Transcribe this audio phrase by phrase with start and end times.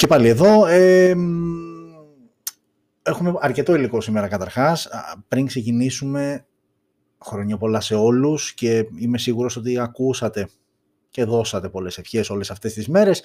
[0.00, 1.14] Και πάλι εδώ ε,
[3.02, 4.88] έχουμε αρκετό υλικό σήμερα καταρχάς.
[5.28, 6.46] Πριν ξεκινήσουμε,
[7.24, 10.48] χρόνια πολλά σε όλους και είμαι σίγουρος ότι ακούσατε
[11.10, 13.22] και δώσατε πολλές ευχές όλες αυτές τις μέρες,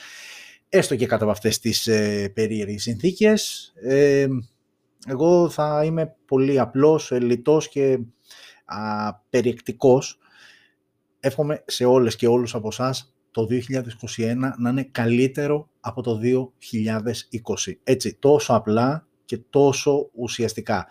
[0.69, 3.73] έστω και κάτω από αυτές τις ε, περίεργες συνθήκες.
[3.75, 4.27] Ε,
[5.07, 7.99] εγώ θα είμαι πολύ απλός, λιτός και
[8.65, 10.19] α, περιεκτικός.
[11.19, 13.47] Εύχομαι σε όλες και όλους από εσάς το
[14.17, 17.73] 2021 να είναι καλύτερο από το 2020.
[17.83, 20.87] Έτσι, τόσο απλά και τόσο ουσιαστικά.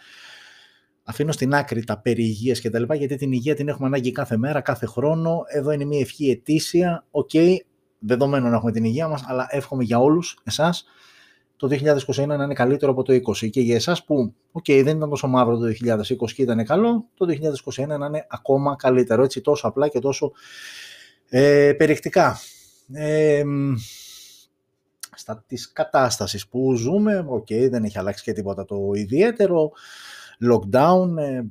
[1.04, 4.12] Αφήνω στην άκρη τα περί υγείας και τα λοιπά, γιατί την υγεία την έχουμε ανάγκη
[4.12, 5.42] κάθε μέρα, κάθε χρόνο.
[5.46, 7.06] Εδώ είναι μια ευχή ετήσια.
[7.10, 7.56] OK, okay,
[7.98, 10.84] δεδομένου να έχουμε την υγεία μας, αλλά εύχομαι για όλους εσάς
[11.56, 11.68] το
[12.16, 15.08] 2021 να είναι καλύτερο από το 2020 και για εσάς που, OK, okay, δεν ήταν
[15.08, 17.26] τόσο μαύρο το 2020 και ήταν καλό, το
[17.76, 20.32] 2021 να είναι ακόμα καλύτερο, έτσι τόσο απλά και τόσο
[21.36, 22.38] ε, περιεκτικά.
[22.92, 23.42] Ε,
[25.14, 29.72] στα της κατάστασης που ζούμε, OK, okay, δεν έχει αλλάξει και τίποτα το ιδιαίτερο,
[30.50, 31.42] lockdown, ε,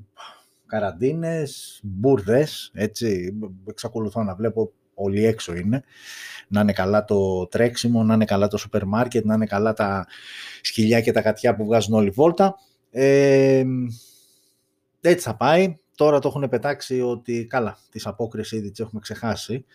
[0.65, 3.33] καραντίνες, μπούρδες, έτσι,
[3.65, 5.83] εξακολουθώ να βλέπω όλοι έξω είναι,
[6.47, 10.07] να είναι καλά το τρέξιμο, να είναι καλά το σούπερ μάρκετ, να είναι καλά τα
[10.61, 12.55] σκυλιά και τα γατιά που βγάζουν όλοι βόλτα.
[12.91, 13.63] Ε,
[15.01, 15.77] έτσι θα πάει.
[15.95, 19.65] Τώρα το έχουν πετάξει ότι καλά, τις απόκριες ήδη τις έχουμε ξεχάσει.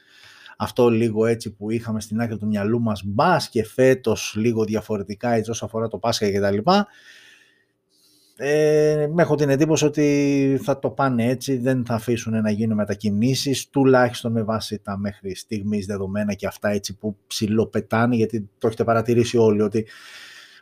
[0.56, 5.30] Αυτό λίγο έτσι που είχαμε στην άκρη του μυαλού μας, μπας και φέτος λίγο διαφορετικά
[5.30, 6.86] έτσι όσο αφορά το Πάσχα και τα λοιπά.
[8.41, 13.69] Ε, έχω την εντύπωση ότι θα το πάνε έτσι, δεν θα αφήσουν να γίνουν μετακινήσεις,
[13.69, 18.84] τουλάχιστον με βάση τα μέχρι στιγμής δεδομένα και αυτά έτσι που ψηλοπετάνε, γιατί το έχετε
[18.84, 19.86] παρατηρήσει όλοι ότι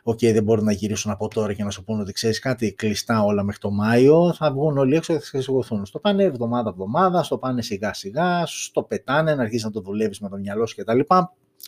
[0.09, 2.73] OK, okay, δεν μπορούν να γυρίσουν από τώρα και να σου πούνε ότι ξέρεις κάτι,
[2.73, 4.33] κλειστά όλα μέχρι το Μάιο.
[4.33, 5.85] Θα βγουν όλοι έξω και θα ξεσηκωθούν.
[5.85, 10.37] Στο πάνε εβδομάδα-εβδομάδα, στο πάνε σιγά-σιγά, στο πετάνε, να αρχίσεις να το δουλεύεις με το
[10.37, 10.99] μυαλό σου κτλ.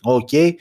[0.02, 0.30] OK.
[0.32, 0.52] Okay.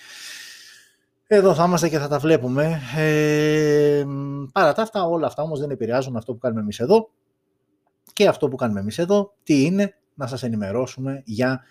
[1.27, 2.81] Εδώ θα είμαστε και θα τα βλέπουμε.
[2.97, 4.05] Ε,
[4.53, 7.11] παρά τα αυτά, όλα αυτά όμως δεν επηρεάζουν αυτό που κάνουμε εμείς εδώ.
[8.13, 11.63] Και αυτό που κάνουμε εμείς εδώ, τι είναι, να σας ενημερώσουμε για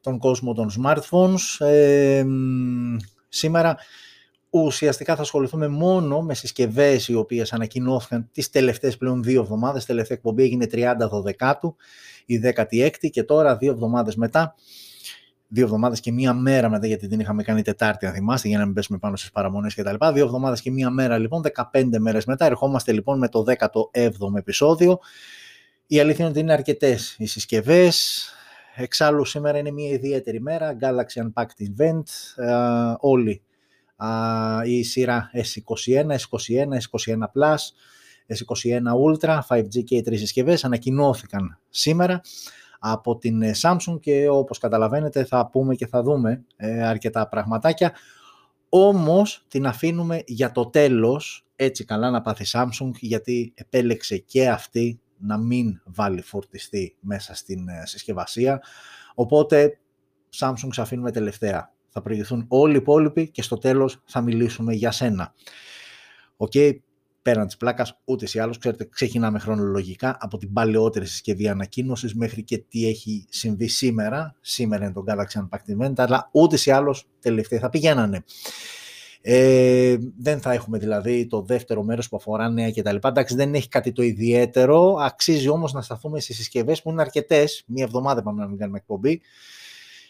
[0.00, 1.66] τον κόσμο των smartphones.
[1.66, 2.24] Ε,
[3.28, 3.76] σήμερα
[4.50, 9.84] ουσιαστικά θα ασχοληθούμε μόνο με συσκευές οι οποίες ανακοινώθηκαν τις τελευταίες πλέον δύο εβδομάδες.
[9.84, 11.08] Τελευταία εκπομπή έγινε 30
[11.40, 11.74] 12
[12.26, 14.54] η 16η και τώρα δύο εβδομάδες μετά
[15.48, 18.64] δύο εβδομάδες και μία μέρα μετά, γιατί την είχαμε κάνει Τετάρτη, αν θυμάστε, για να
[18.64, 19.94] μην πέσουμε πάνω στις παραμονές κτλ.
[20.12, 24.98] Δύο εβδομάδες και μία μέρα, λοιπόν, 15 μέρες μετά, ερχόμαστε λοιπόν με το 17ο επεισόδιο.
[25.86, 28.28] Η αλήθεια είναι ότι είναι αρκετές οι συσκευές.
[28.74, 32.02] Εξάλλου σήμερα είναι μια ιδιαίτερη μέρα, Galaxy Unpacked Event,
[32.48, 33.47] uh, όλη uh,
[34.64, 37.58] η σειρά S21, S21, S21 Plus,
[38.26, 42.20] S21 Ultra, 5G και οι τρεις συσκευές ανακοινώθηκαν σήμερα
[42.78, 47.92] από την ε, Samsung και όπως καταλαβαίνετε θα πούμε και θα δούμε ε, αρκετά πραγματάκια.
[48.68, 55.00] Όμως την αφήνουμε για το τέλος, έτσι καλά να πάθει Samsung, γιατί επέλεξε και αυτή
[55.18, 58.62] να μην βάλει φορτιστή μέσα στην ε, συσκευασία.
[59.14, 59.78] Οπότε
[60.38, 61.72] Samsung σε αφήνουμε τελευταία.
[61.98, 65.34] Θα προηγηθούν όλοι οι υπόλοιποι και στο τέλος θα μιλήσουμε για σένα.
[66.36, 66.52] Οκ,
[67.22, 72.42] πέραν της πλάκας, ούτως ή άλλως, ξέρετε, ξεκινάμε χρονολογικά από την παλαιότερη συσκευή ανακοίνωσης μέχρι
[72.42, 74.34] και τι έχει συμβεί σήμερα.
[74.40, 78.24] Σήμερα είναι το Galaxy Unpacked Event, αλλά ούτως ή άλλως τελευταία θα πηγαίνανε.
[79.20, 82.96] Ε, δεν θα έχουμε δηλαδή το δεύτερο μέρος που αφορά νέα κτλ.
[83.02, 84.96] Εντάξει, δεν έχει κάτι το ιδιαίτερο.
[85.00, 87.64] Αξίζει όμως να σταθούμε στις συσκευές που είναι αρκετές.
[87.66, 89.20] Μία εβδομάδα πάμε να μην κάνουμε εκπομπή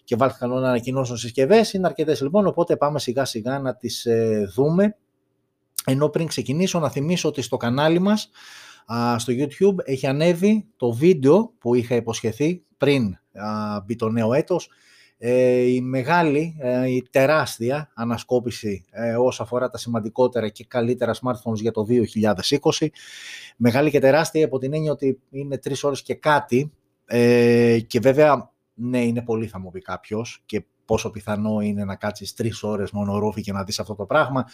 [0.09, 1.73] και βάλθηκαν να ανακοινώσουν συσκευές.
[1.73, 4.97] Είναι αρκετές λοιπόν, οπότε πάμε σιγά σιγά να τις ε, δούμε.
[5.85, 8.31] Ενώ πριν ξεκινήσω να θυμίσω ότι στο κανάλι μας,
[9.17, 13.19] στο YouTube, έχει ανέβει το βίντεο που είχα υποσχεθεί πριν
[13.85, 14.69] μπει το νέο έτος,
[15.19, 21.55] ε, η μεγάλη, ε, η τεράστια ανασκόπηση ε, όσα αφορά τα σημαντικότερα και καλύτερα smartphones
[21.55, 21.87] για το
[22.79, 22.87] 2020.
[23.57, 26.73] Μεγάλη και τεράστια από την έννοια ότι είναι τρεις ώρες και κάτι
[27.87, 32.35] και βέβαια ναι είναι πολύ θα μου πει κάποιος και πόσο πιθανό είναι να κάτσεις
[32.35, 34.45] τρεις ώρες μόνο ρούφι και να δεις αυτό το πράγμα.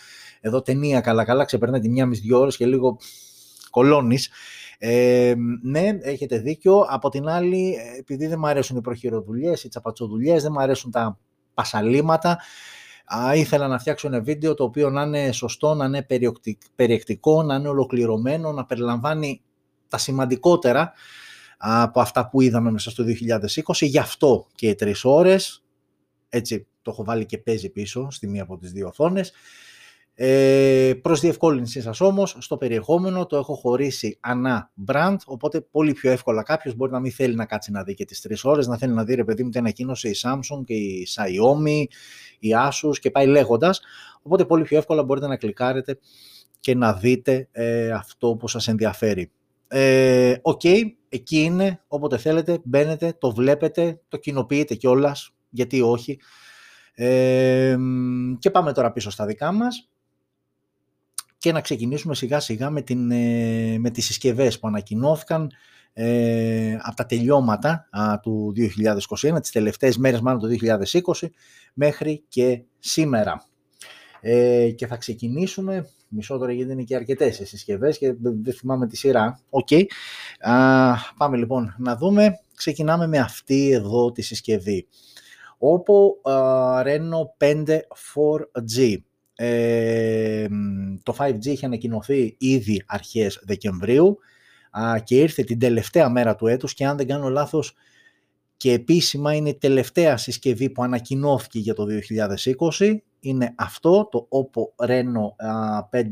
[0.41, 2.97] Εδώ ταινία καλά-καλά ξεπερνάει τη μία μισή δύο ώρες και λίγο
[3.71, 4.31] κολώνεις.
[4.79, 6.79] Ε, ναι, έχετε δίκιο.
[6.89, 11.19] Από την άλλη, επειδή δεν μου αρέσουν οι προχειροδουλειές, οι τσαπατσοδουλειές, δεν μου αρέσουν τα
[11.55, 12.39] πασαλήματα,
[13.07, 16.07] Α, ήθελα να φτιάξω ένα βίντεο το οποίο να είναι σωστό, να είναι
[16.75, 19.43] περιεκτικό, να είναι ολοκληρωμένο, να περιλαμβάνει
[19.89, 20.93] τα σημαντικότερα
[21.67, 23.87] από αυτά που είδαμε μέσα στο 2020.
[23.87, 25.65] Γι' αυτό και οι τρεις ώρες
[26.29, 29.33] έτσι το έχω βάλει και παίζει πίσω στη μία από τις δύο οθόνες.
[30.17, 36.11] Ε, προς διευκόλυνσή σας όμως, στο περιεχόμενο το έχω χωρίσει ανά brand, οπότε πολύ πιο
[36.11, 38.77] εύκολα κάποιος μπορεί να μην θέλει να κάτσει να δει και τις τρεις ώρες, να
[38.77, 41.85] θέλει να δει ρε παιδί μου τι ανακοίνωσε η Samsung και η Xiaomi,
[42.39, 43.81] η Asus και πάει λέγοντας.
[44.23, 45.99] οπότε πολύ πιο εύκολα μπορείτε να κλικάρετε
[46.61, 49.31] και να δείτε ε, αυτό που σας ενδιαφέρει.
[49.69, 50.83] Ε, OK, okay,
[51.15, 56.19] εκεί είναι, όποτε θέλετε, μπαίνετε, το βλέπετε, το κοινοποιείτε κιόλας, γιατί όχι.
[56.95, 57.77] Ε,
[58.39, 59.89] και πάμε τώρα πίσω στα δικά μας
[61.39, 65.51] και να ξεκινήσουμε σιγά σιγά με, την, ε, με τις συσκευές που ανακοινώθηκαν
[65.93, 67.89] ε, από τα τελειώματα
[68.23, 71.29] του 2021, τις τελευταίες μέρες μάλλον του 2020
[71.75, 73.47] μέχρι και σήμερα.
[74.21, 78.87] Ε, και θα ξεκινήσουμε, μισό τώρα γιατί είναι και αρκετές οι συσκευές και δεν θυμάμαι
[78.87, 79.41] τη σειρά.
[79.51, 79.85] OK, okay.
[81.17, 82.39] πάμε λοιπόν να δούμε.
[82.55, 84.87] Ξεκινάμε με αυτή εδώ τη συσκευή.
[85.59, 86.31] Oppo
[86.83, 87.79] Reno 5
[88.15, 88.97] 4G.
[89.37, 90.47] Ε,
[91.03, 94.19] το 5G είχε ανακοινωθεί ήδη αρχές Δεκεμβρίου
[95.05, 97.75] και ήρθε την τελευταία μέρα του έτους και αν δεν κάνω λάθος
[98.57, 101.87] και επίσημα είναι η τελευταία συσκευή που ανακοινώθηκε για το
[102.79, 105.35] 2020 είναι αυτό το Oppo Reno
[105.91, 106.03] 5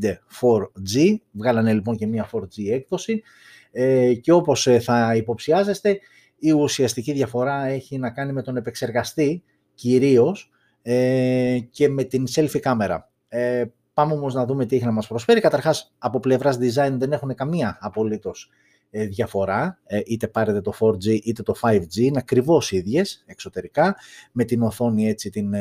[0.41, 3.23] 4G βγάλανε λοιπόν και μία 4G έκδοση
[3.71, 5.99] ε, και όπως ε, θα υποψιάζεστε
[6.39, 9.43] η ουσιαστική διαφορά έχει να κάνει με τον επεξεργαστή
[9.73, 10.51] κυρίως
[10.81, 13.11] ε, και με την selfie κάμερα.
[13.27, 13.63] Ε,
[13.93, 15.39] πάμε όμως να δούμε τι έχει να μας προσφέρει.
[15.39, 18.49] Καταρχάς, από πλευράς design δεν έχουν καμία απολύτως
[18.89, 23.95] ε, διαφορά, ε, είτε πάρετε το 4G είτε το 5G, είναι ακριβώς ίδιες εξωτερικά,
[24.31, 25.53] με την οθόνη έτσι την,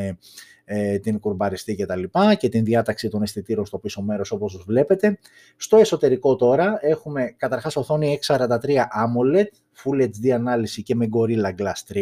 [0.74, 4.62] ε, την κουρμπαριστή και τα λοιπά και την διάταξη των αισθητήρων στο πίσω μέρος όπως
[4.66, 5.18] βλέπετε.
[5.56, 9.46] Στο εσωτερικό τώρα έχουμε καταρχάς οθόνη X43 AMOLED,
[9.82, 11.98] Full HD ανάλυση και με Gorilla Glass 3.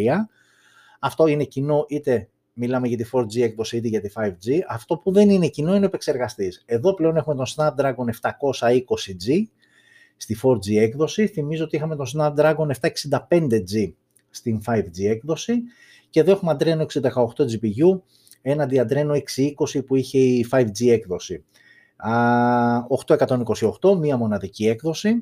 [1.00, 4.58] Αυτό είναι κοινό είτε μιλάμε για τη 4G έκδοση είτε για τη 5G.
[4.69, 6.62] Αυτό που δεν είναι κοινό είναι ο επεξεργαστής.
[6.66, 9.43] Εδώ πλέον έχουμε τον Snapdragon 720G
[10.16, 11.26] στη 4G έκδοση.
[11.26, 13.93] Θυμίζω ότι είχαμε τον Snapdragon 765G
[14.31, 15.62] στην 5G έκδοση.
[16.11, 17.00] Και εδώ έχουμε Adreno 68
[17.37, 18.00] GPU
[18.42, 19.20] έναντι Adreno
[19.76, 21.44] 620 που είχε η 5G έκδοση.
[21.98, 25.14] 828, μία μοναδική έκδοση.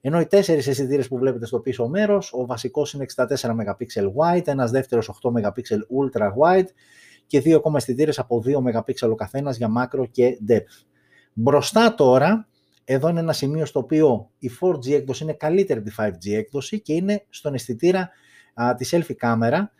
[0.00, 3.86] Ενώ οι τέσσερις αισθητήρες που βλέπετε στο πίσω μέρος, ο βασικός είναι 64 MP
[4.16, 5.60] wide, ένας δεύτερος 8 MP
[6.00, 6.68] ultra wide
[7.26, 10.84] και δύο ακόμα αισθητήρες από 2 MP ο καθένας για macro και depth.
[11.32, 12.48] Μπροστά τώρα,
[12.84, 16.80] εδώ είναι ένα σημείο στο οποίο η 4G έκδοση είναι καλύτερη από τη 5G έκδοση
[16.80, 18.10] και είναι στον αισθητήρα
[18.54, 19.72] α, της selfie κάμερα,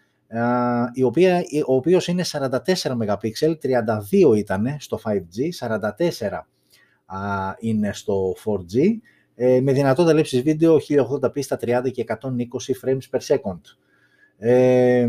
[0.92, 3.30] η οποία, ο οποίος είναι 44 MP,
[3.62, 6.28] 32 ήταν στο 5G, 44
[7.58, 8.88] είναι στο 4G
[9.34, 12.14] ε, με δυνατότητα λήψης βίντεο 1080p στα 30 και 120
[12.84, 13.60] frames per second.
[14.38, 15.08] Ε,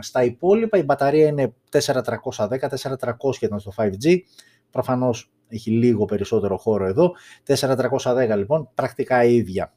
[0.00, 1.92] στα υπόλοιπα η μπαταρία είναι 4310,
[2.50, 4.16] 4300 ήταν στο 5G,
[4.70, 7.12] προφανώς έχει λίγο περισσότερο χώρο εδώ,
[7.46, 9.72] 4310 λοιπόν, πρακτικά η ίδια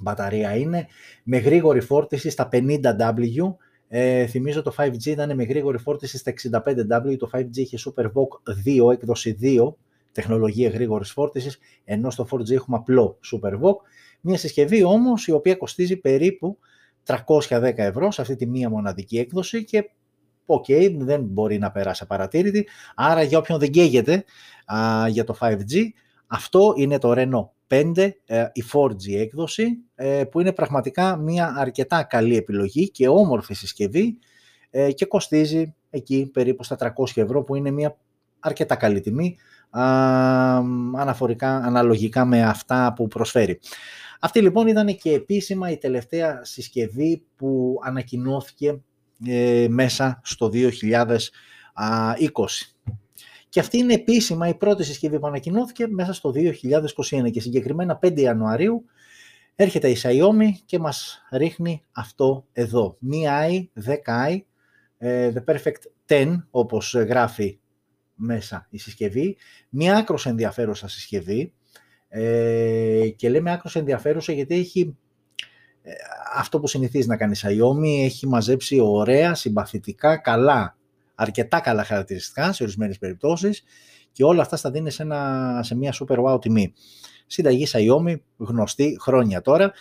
[0.00, 0.86] μπαταρία είναι,
[1.24, 3.54] με γρήγορη φόρτιση στα 50W,
[3.88, 8.92] ε, θυμίζω το 5G ήταν με γρήγορη φόρτιση στα 65W, το 5G είχε SuperVOOC 2,
[8.92, 9.74] έκδοση 2,
[10.12, 13.76] τεχνολογία γρήγορης φόρτισης, ενώ στο 4G έχουμε απλό SuperVOOC.
[14.20, 16.58] Μια συσκευή όμως η οποία κοστίζει περίπου
[17.04, 19.90] 310 ευρώ σε αυτή τη μία μοναδική έκδοση και
[20.46, 22.68] OK, okay, δεν μπορεί να περάσει απαρατήρητη.
[22.94, 24.24] Άρα για όποιον δεν καίγεται
[24.64, 25.88] α, για το 5G,
[26.32, 32.02] αυτό είναι το Reno 5, ε, η 4G έκδοση, ε, που είναι πραγματικά μια αρκετά
[32.02, 34.18] καλή επιλογή και όμορφη συσκευή
[34.70, 37.96] ε, και κοστίζει εκεί περίπου στα 300 ευρώ, που είναι μια
[38.40, 39.36] αρκετά καλή τιμή
[40.96, 43.60] αναφορικά, αναλογικά με αυτά που προσφέρει.
[44.20, 48.80] Αυτή λοιπόν ήταν και επίσημα η τελευταία συσκευή που ανακοινώθηκε
[49.26, 50.68] ε, μέσα στο 2020.
[53.50, 58.18] Και αυτή είναι επίσημα η πρώτη συσκευή που ανακοινώθηκε μέσα στο 2021 και συγκεκριμένα 5
[58.18, 58.84] Ιανουαρίου
[59.54, 62.98] έρχεται η Xiaomi και μας ρίχνει αυτό εδώ.
[63.10, 64.38] Mi i 10i,
[64.98, 67.58] ε, The Perfect 10 όπως γράφει
[68.14, 69.36] μέσα η συσκευή.
[69.68, 71.52] Μία άκρος ενδιαφέρουσα συσκευή
[72.08, 74.96] ε, και λέμε άκρος ενδιαφέρουσα γιατί έχει
[75.82, 75.92] ε,
[76.34, 80.76] αυτό που συνηθίζει να κάνει η Xiaomi, έχει μαζέψει ωραία, συμπαθητικά, καλά,
[81.20, 83.62] αρκετά καλά χαρακτηριστικά σε ορισμένες περιπτώσεις
[84.12, 86.72] και όλα αυτά στα δίνει σε, ένα, σε μια super wow τιμή.
[87.26, 89.72] Συνταγή Xiaomi, γνωστή χρόνια τώρα.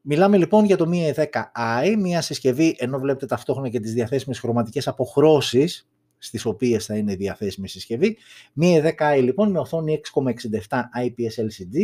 [0.00, 4.88] Μιλάμε λοιπόν για το Mi 10i, μια συσκευή, ενώ βλέπετε ταυτόχρονα και τις διαθέσιμες χρωματικές
[4.88, 5.88] αποχρώσεις,
[6.18, 8.16] στις οποίες θα είναι διαθέσιμη συσκευή.
[8.52, 11.76] Μία 10i λοιπόν με οθόνη 6,67 IPS LCD,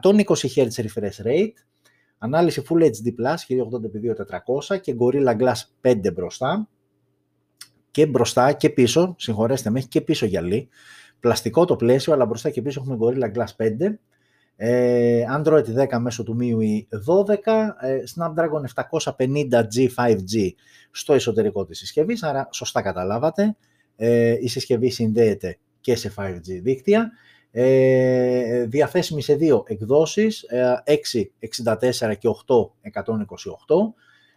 [0.00, 1.52] 120 Hz refresh rate,
[2.18, 2.90] ανάλυση Full HD+,
[4.68, 6.68] 1080x2400 και Gorilla Glass 5 μπροστά
[7.96, 10.68] και μπροστά και πίσω, συγχωρέστε με, έχει και πίσω γυαλί,
[11.20, 13.98] πλαστικό το πλαίσιο, αλλά μπροστά και πίσω έχουμε Gorilla Glass 5,
[14.56, 20.50] ε, Android 10 μέσω του MIUI 12, ε, Snapdragon 750G 5G
[20.90, 23.56] στο εσωτερικό της συσκευής, άρα σωστά καταλάβατε.
[23.96, 27.10] ε, η συσκευή συνδέεται και σε 5G δίκτυα.
[27.50, 30.44] Ε, διαθέσιμη σε δύο εκδόσεις,
[30.84, 33.94] 6, 64 και 8, 128.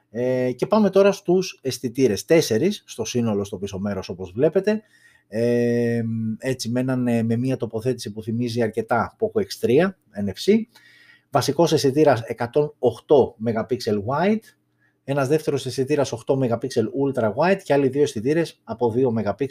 [0.10, 2.26] Ε, και πάμε τώρα στους αισθητήρες.
[2.26, 4.82] Τέσσερις στο σύνολο στο πίσω μέρος όπως βλέπετε.
[5.28, 6.02] Ε,
[6.38, 9.90] έτσι με, με μια τοποθέτηση που θυμίζει αρκετά Poco X3
[10.26, 10.54] NFC.
[11.30, 12.66] Βασικός αισθητήρας 108
[13.46, 14.40] MP wide,
[15.04, 16.68] ένας δεύτερος αισθητήρας 8 MP
[17.06, 19.46] ultra wide και άλλοι δύο αισθητήρες από 2 MP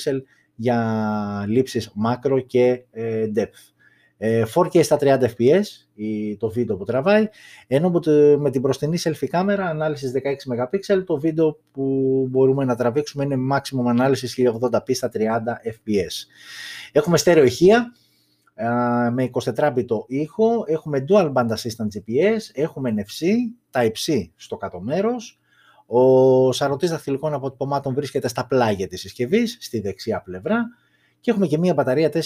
[0.55, 3.78] για λήψεις macro και ε, depth.
[4.19, 5.63] 4K ε, στα 30 fps
[6.39, 7.29] το βίντεο που τραβάει,
[7.67, 7.91] ενώ
[8.39, 13.37] με την μπροστινή selfie κάμερα ανάλυσης 16 MP το βίντεο που μπορούμε να τραβήξουμε είναι
[13.53, 15.21] maximum ανάλυσης 1080p στα 30
[15.65, 16.27] fps.
[16.93, 17.93] Έχουμε στέρεο ηχεία
[19.13, 23.27] με 24 bit ήχο, έχουμε dual band assistant GPS, έχουμε NFC,
[23.73, 25.41] Type-C στο κάτω μέρος,
[25.87, 30.69] ο σαρωτής δαχτυλικών αποτυπωμάτων βρίσκεται στα πλάγια της συσκευής, στη δεξιά πλευρά,
[31.21, 32.23] και έχουμε και μία μπαταρία 4.820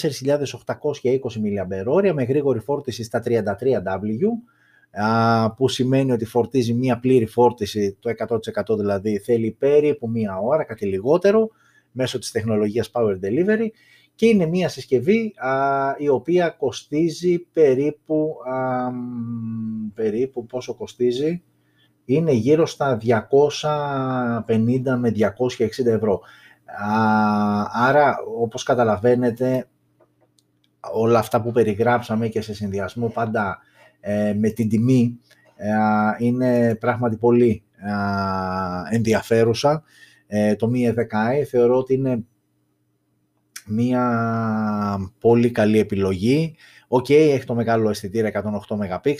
[1.43, 4.19] mAh με γρήγορη φόρτιση στα 33W
[5.57, 8.11] που σημαίνει ότι φορτίζει μία πλήρη φόρτιση, το
[8.73, 11.49] 100% δηλαδή θέλει περίπου μία ώρα, κάτι λιγότερο,
[11.91, 13.67] μέσω της τεχνολογίας Power Delivery
[14.15, 15.33] και είναι μία συσκευή
[15.97, 18.35] η οποία κοστίζει περίπου,
[19.93, 21.43] περίπου πόσο κοστίζει,
[22.05, 23.01] είναι γύρω στα 250
[24.97, 26.21] με 260 ευρώ.
[27.71, 29.67] Άρα, όπως καταλαβαίνετε,
[30.93, 33.59] όλα αυτά που περιγράψαμε και σε συνδυασμό πάντα
[33.99, 35.19] ε, με την τιμή
[35.55, 35.69] ε,
[36.17, 37.63] είναι πράγματι πολύ
[38.89, 39.83] ενδιαφέρουσα.
[40.27, 40.93] Ε, το Mi 10
[41.49, 42.23] θεωρώ ότι είναι
[43.67, 46.55] μια πολύ καλή επιλογή.
[46.95, 48.31] OK, okay, έχει το μεγάλο αισθητήρα
[48.67, 49.13] 108 MP.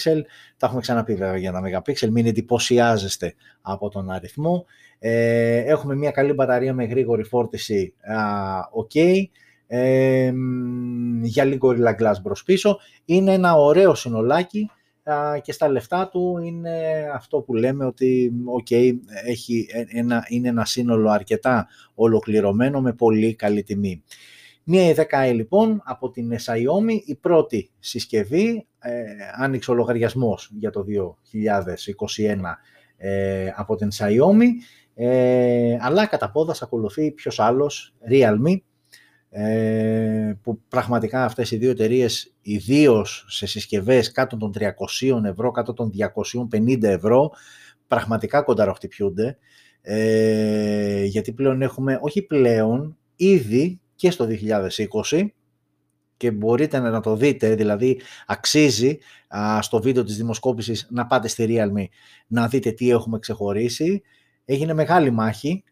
[0.57, 2.09] Τα έχουμε ξαναπεί βέβαια για τα MP.
[2.09, 4.65] Μην εντυπωσιάζεστε από τον αριθμό.
[4.99, 7.93] Ε, έχουμε μια καλή μπαταρία με γρήγορη φόρτιση.
[8.71, 8.91] OK.
[8.93, 9.23] Okay.
[9.67, 10.33] Ε,
[11.21, 12.79] γυαλί Gorilla Glass μπρος πίσω.
[13.05, 14.69] Είναι ένα ωραίο συνολάκι
[15.41, 16.71] και στα λεφτά του είναι
[17.13, 18.93] αυτό που λέμε ότι okay,
[19.25, 24.03] έχει ένα, είναι ένα σύνολο αρκετά ολοκληρωμένο με πολύ καλή τιμή.
[24.65, 29.03] Μία 10 λοιπόν από την Xiaomi, η πρώτη συσκευή, ε,
[29.35, 32.57] άνοιξε ο λογαριασμός για το 2021
[32.97, 34.47] ε, από την Xiaomi,
[34.95, 38.57] ε, αλλά κατά πόδας ακολουθεί ποιος άλλος, Realme,
[39.29, 45.73] ε, που πραγματικά αυτές οι δύο εταιρείες, ιδίως σε συσκευές κάτω των 300 ευρώ, κάτω
[45.73, 45.91] των
[46.51, 47.31] 250 ευρώ,
[47.87, 49.37] πραγματικά κονταροχτυπιούνται,
[49.81, 54.27] ε, γιατί πλέον έχουμε, όχι πλέον, ήδη και στο
[55.09, 55.25] 2020
[56.17, 58.97] και μπορείτε να το δείτε, δηλαδή αξίζει
[59.59, 61.85] στο βίντεο της δημοσκόπησης να πάτε στη Realme
[62.27, 64.01] να δείτε τι έχουμε ξεχωρίσει.
[64.45, 65.63] Έγινε μεγάλη μάχη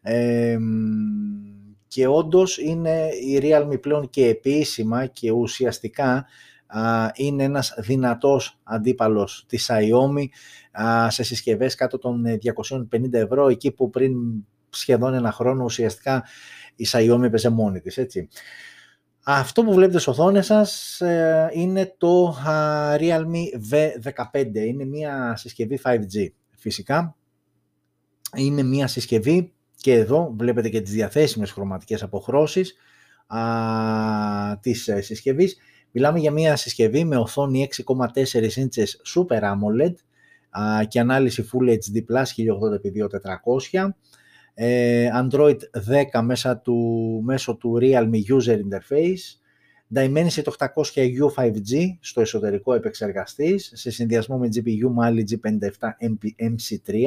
[1.88, 6.26] και όντως είναι η Realme πλέον και επίσημα και ουσιαστικά
[7.14, 10.24] είναι ένας δυνατός αντίπαλος της Xiaomi
[11.08, 12.24] σε συσκευές κάτω των
[12.92, 14.14] 250 ευρώ, εκεί που πριν
[14.74, 16.24] σχεδόν ένα χρόνο ουσιαστικά
[16.76, 18.28] η Xiaomi έπαιζε μόνη της, έτσι.
[19.24, 22.36] Αυτό που βλέπετε στις οθόνες σας ε, είναι το
[22.98, 24.54] Realme V15.
[24.54, 26.26] Είναι μια συσκευή 5G
[26.56, 27.16] φυσικά.
[28.36, 32.74] Είναι μια συσκευή και εδώ βλέπετε και τις διαθέσιμες χρωματικές αποχρώσεις
[33.26, 33.38] α,
[34.60, 35.56] της ε, συσκευής.
[35.90, 37.96] Μιλάμε για μια συσκευή με οθόνη 6,4
[38.40, 39.94] inches Super AMOLED
[40.50, 43.88] α, και ανάλυση Full HD Plus 1080x2400 ε,
[45.22, 45.56] Android
[46.12, 49.42] 10 μέσα του, μέσω του Realme User Interface,
[49.94, 55.88] Dimensity 800U 5G στο εσωτερικό επεξεργαστής, σε συνδυασμό με GPU Mali G57
[56.40, 57.04] MC3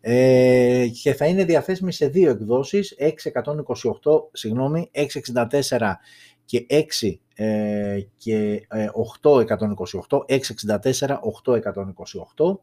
[0.00, 3.10] ε, και θα είναι διαθέσιμη σε δύο εκδόσεις, 628,
[4.32, 5.92] συγγνώμη, 664
[6.44, 8.66] και 6 ε, και
[10.08, 11.18] 828, 664,
[12.36, 12.58] 828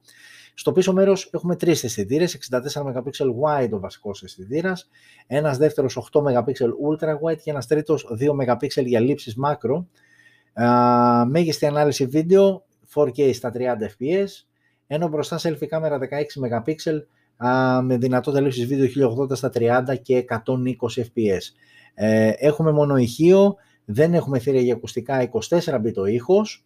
[0.60, 4.90] στο πίσω μέρος έχουμε τρεις αισθητήρες, 64 MP wide ο βασικός αισθητήρας,
[5.28, 9.86] ένας δεύτερος 8 MP ultra wide και ένας τρίτος 2 MP για λήψεις macro.
[11.28, 14.28] μέγιστη ανάλυση βίντεο 4K στα 30 fps,
[14.88, 17.08] ενώ μπροστά selfie κάμερα 16 MP
[17.84, 21.42] με δυνατότητα λήψης βίντεο 1080 στα 30 και 120 fps.
[21.94, 26.66] Ε, έχουμε μόνο ηχείο, δεν έχουμε θηρία για ακουστικά 24 bit ήχος,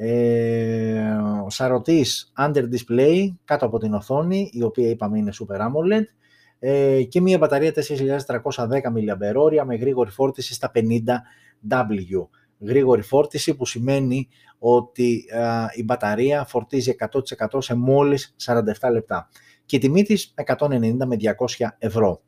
[0.00, 1.00] ε,
[1.44, 6.04] ο σαρωτής under display κάτω από την οθόνη, η οποία είπαμε είναι Super AMOLED
[6.58, 7.76] ε, και μια μπαταρία 4310
[8.56, 12.26] mAh με γρήγορη φόρτιση στα 50W.
[12.60, 14.28] Γρήγορη φόρτιση που σημαίνει
[14.58, 15.24] ότι
[15.74, 16.94] η μπαταρία φορτίζει
[17.38, 18.34] 100% σε μόλις
[18.80, 19.28] 47 λεπτά
[19.66, 21.16] και η τιμή της 190 με
[21.56, 22.22] 200 ευρώ.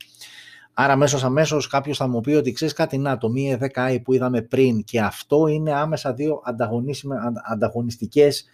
[0.74, 4.12] Άρα αμέσως αμέσως κάποιος θα μου πει ότι ξέρεις κάτι να το Mi 10i που
[4.12, 6.42] είδαμε πριν και αυτό είναι άμεσα δύο
[7.44, 8.44] ανταγωνιστικές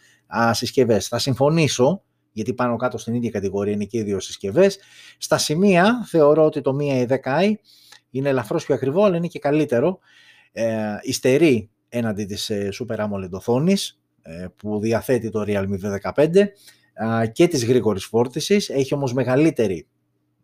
[0.53, 1.09] συσκευές.
[1.09, 4.79] Θα συμφωνήσω, γιατί πάνω κάτω στην ίδια κατηγορία είναι και οι δύο συσκευές.
[5.19, 7.53] Στα σημεία θεωρώ ότι το Mi 10i
[8.11, 9.99] είναι ελαφρώς πιο ακριβό, αλλά είναι και καλύτερο.
[10.53, 16.47] Ε, υστερεί έναντι της ε, Super AMOLED οθόνης, ε, που διαθέτει το Realme V15
[17.33, 18.69] και της γρήγορης φόρτισης.
[18.69, 19.87] Έχει όμως μεγαλύτερη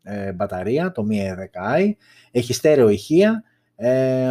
[0.03, 1.91] ε, μπαταρία, το Mi 10i.
[2.31, 3.43] Έχει στέρεο ηχεία
[3.77, 4.29] ε,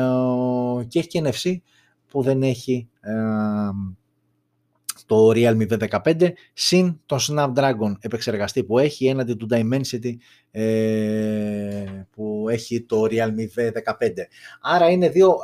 [0.87, 1.55] και έχει και NFC
[2.07, 2.89] που δεν έχει
[5.11, 10.15] το Realme V15 συν το Snapdragon επεξεργαστή που έχει έναντι του Dimensity
[10.51, 14.09] ε, που έχει το Realme V15.
[14.61, 15.35] Άρα είναι δύο,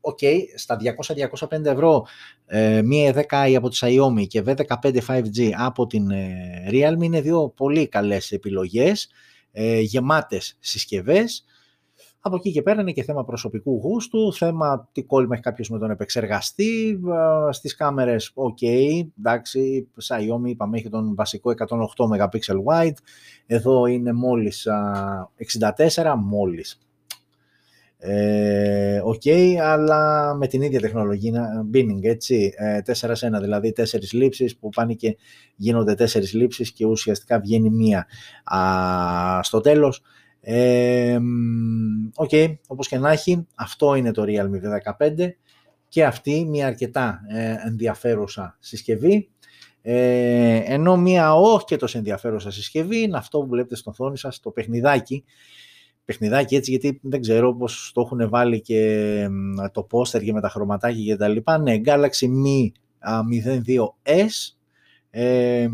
[0.00, 0.78] OK, okay, στα
[1.50, 2.06] 200-205 ευρώ
[2.46, 7.52] ε, μία 10i από τη Xiaomi και V15 5G από την ε, Realme είναι δύο
[7.56, 9.10] πολύ καλές επιλογές,
[9.56, 11.44] ε, γεμάτες συσκευές.
[12.20, 15.78] Από εκεί και πέρα είναι και θέμα προσωπικού γούστου, θέμα τι κόλλημα έχει κάποιος με
[15.78, 17.00] τον επεξεργαστή,
[17.50, 18.66] στις κάμερες, ok,
[19.18, 22.96] εντάξει, Xiaomi είπαμε έχει τον βασικό 108 MP wide,
[23.46, 24.66] εδώ είναι μόλις
[25.94, 26.78] 64, μόλις,
[28.06, 32.52] ε, ok, αλλά με την ίδια τεχνολογία, binning, έτσι,
[32.86, 33.82] 4 ε, σε 1, δηλαδή 4
[34.12, 35.16] λήψεις που πάνε και
[35.56, 38.06] γίνονται 4 λήψεις και ουσιαστικά βγαίνει μία
[38.44, 40.02] α, στο τέλος.
[42.14, 44.60] OK, okay, όπως και να έχει, αυτό είναι το Realme
[44.98, 45.28] V15
[45.88, 49.28] και αυτή μια αρκετά ε, ενδιαφέρουσα συσκευή.
[49.82, 54.40] Ε, ενώ μια όχι και τόσο ενδιαφέρουσα συσκευή είναι αυτό που βλέπετε στον οθόνη σας,
[54.40, 55.24] το παιχνιδάκι.
[56.04, 59.28] Παιχνιδάκι έτσι γιατί δεν ξέρω πώς το έχουν βάλει και
[59.72, 61.58] το πόστερ και με τα χρωματάκια και τα λοιπά.
[61.58, 62.68] Ναι, Galaxy Mi
[63.66, 64.54] 02S
[65.10, 65.68] ε,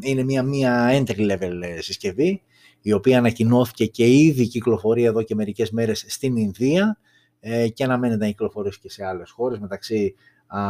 [0.00, 2.42] είναι μια, μια entry level ε, συσκευή
[2.80, 6.98] η οποία ανακοινώθηκε και ήδη κυκλοφορεί εδώ και μερικές μέρες στην Ινδία
[7.40, 10.14] ε, και αναμένεται να κυκλοφορήσει και σε άλλες χώρες μεταξύ
[10.46, 10.60] α,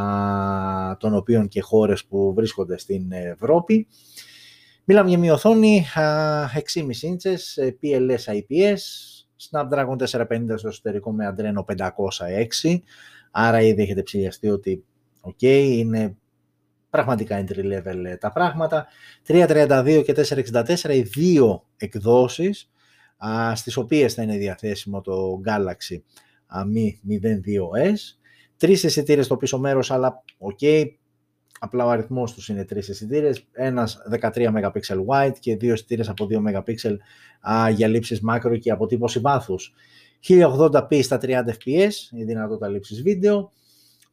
[0.98, 3.86] των οποίων και χώρες που βρίσκονται στην Ευρώπη.
[4.84, 8.78] Μιλάμε για μια οθόνη 6,5 ίντσες, PLS IPS,
[9.50, 12.78] Snapdragon 450 στο εσωτερικό με Adreno 506,
[13.30, 14.84] άρα ήδη έχετε ψηλιαστεί ότι
[15.20, 16.16] ok, είναι
[16.90, 18.86] πραγματικά entry level ε, τα πράγματα.
[19.26, 20.14] 332 και
[20.52, 22.70] 464 οι δύο εκδόσεις
[23.16, 25.96] α, στις οποίες θα είναι διαθέσιμο το Galaxy
[27.08, 27.98] Mi 02S.
[28.56, 30.84] Τρεις αισθητήρες στο πίσω μέρος, αλλά ok,
[31.62, 34.70] απλά ο αριθμός τους είναι τρεις αισθητήρες, ένας 13 MP
[35.06, 36.74] wide και δύο αισθητήρες από 2 MP
[37.74, 39.74] για λήψεις μάκρο και αποτύπωση βάθους.
[40.28, 43.50] 1080p στα 30 fps, η δυνατότητα λήψης βίντεο,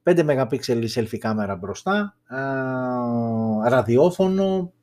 [0.04, 2.18] 5 MP η selfie κάμερα μπροστά,
[3.68, 4.74] ραδιόφωνο,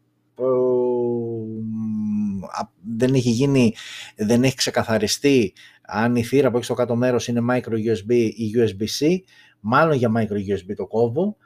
[2.96, 3.74] δεν έχει γίνει,
[4.16, 8.52] δεν έχει ξεκαθαριστεί αν η θύρα που έχει στο κάτω μέρος είναι micro USB ή
[8.56, 9.16] USB-C,
[9.60, 11.36] μάλλον για micro USB το κόβω,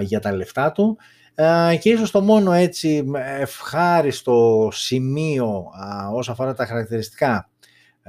[0.00, 0.98] για τα λεφτά του
[1.80, 3.04] και ίσως το μόνο έτσι
[3.40, 5.64] ευχάριστο σημείο
[6.12, 7.48] όσον αφορά τα χαρακτηριστικά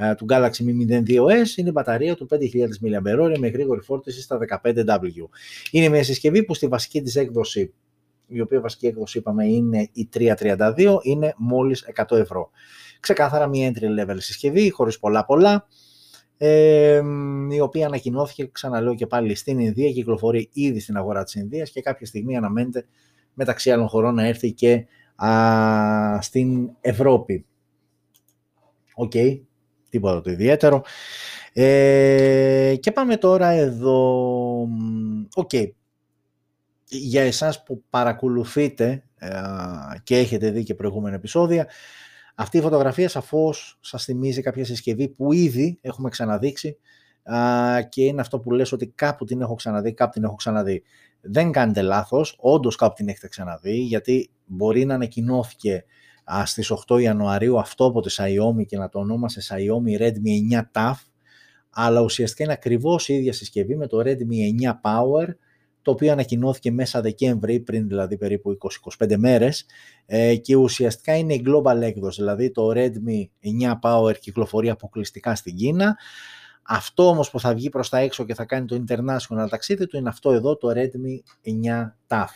[0.02, 4.39] ε, του Galaxy Mi 02S είναι η μπαταρία του 5.000 mAh με γρήγορη φόρτιση στα
[4.63, 5.00] 15W.
[5.72, 7.74] Είναι μια συσκευή που στη βασική της έκδοση,
[8.28, 12.50] η οποία βασική έκδοση είπαμε είναι η 332, είναι μόλις 100 ευρώ.
[13.00, 15.68] Ξεκάθαρα μια entry level συσκευή, χωρίς πολλά πολλά,
[16.41, 17.02] ε,
[17.49, 21.82] η οποία ανακοινώθηκε, ξαναλέω και πάλι, στην Ινδία, κυκλοφορεί ήδη στην αγορά της Ινδίας και
[21.82, 22.86] κάποια στιγμή αναμένεται
[23.34, 27.45] μεταξύ άλλων χωρών να έρθει και α, στην Ευρώπη.
[28.95, 29.39] OK, okay
[29.89, 30.84] τίποτα το ιδιαίτερο.
[31.54, 34.67] Ε, και πάμε τώρα εδώ.
[35.34, 35.52] Οκ.
[36.91, 39.30] Για εσάς που παρακολουθείτε ε,
[40.04, 41.67] και έχετε δει και προηγούμενα επεισόδια,
[42.41, 46.78] αυτή η φωτογραφία σαφώς σας θυμίζει κάποια συσκευή που ήδη έχουμε ξαναδείξει
[47.89, 50.84] και είναι αυτό που λες ότι κάπου την έχω ξαναδεί, κάπου την έχω ξαναδεί.
[51.21, 55.86] Δεν κάνετε λάθος, όντως κάπου την έχετε ξαναδεί, γιατί μπορεί να ανακοινώθηκε
[56.45, 60.93] στις 8 Ιανουαρίου αυτό από τη Xiaomi και να το ονόμασε Xiaomi Redmi 9 TAF,
[61.69, 65.28] αλλά ουσιαστικά είναι ακριβώς η ίδια συσκευή με το Redmi 9 Power,
[65.82, 68.58] το οποίο ανακοινώθηκε μέσα Δεκέμβρη, πριν δηλαδή περίπου
[68.98, 69.65] 20-25 μέρες,
[70.06, 73.30] ε, και ουσιαστικά είναι η global έκδοση, δηλαδή το Redmi
[73.62, 75.98] 9 Power κυκλοφορεί αποκλειστικά στην Κίνα.
[76.63, 79.98] Αυτό όμως που θα βγει προς τα έξω και θα κάνει το international ταξίδι του
[79.98, 82.28] είναι αυτό εδώ, το Redmi 9 TAF.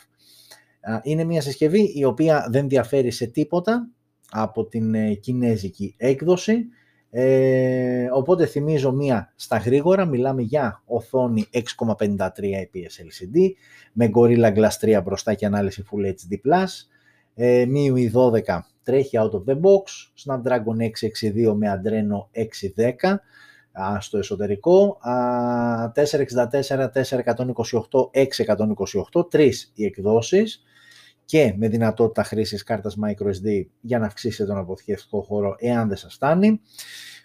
[1.04, 3.88] Είναι μια συσκευή η οποία δεν διαφέρει σε τίποτα
[4.32, 6.66] από την ε, κινέζικη έκδοση.
[7.16, 13.52] Ε, οπότε θυμίζω μία στα γρήγορα, μιλάμε για οθόνη 6,53 IPS LCD
[13.94, 16.66] με Gorilla Glass 3 μπροστά και ανάλυση Full HD+,
[17.36, 18.12] ε, MIUI
[18.46, 19.84] 12 τρέχει out of the box,
[20.26, 22.42] Snapdragon 662 με Adreno
[23.02, 23.20] 610
[24.00, 24.98] στο εσωτερικό,
[25.94, 28.10] 464, 428,
[29.14, 30.64] 628, τρεις οι εκδόσεις
[31.26, 36.14] και με δυνατότητα χρήσης κάρτας microSD για να αυξήσετε τον αποθηκευτικό χώρο εάν δεν σας
[36.14, 36.62] φτάνει.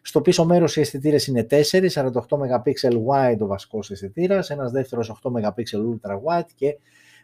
[0.03, 2.73] Στο πίσω μέρος οι αισθητήρες είναι 4, 48 MP
[3.07, 6.79] wide ο βασικός αισθητήρας, ένας δεύτερος 8 MP ultra wide και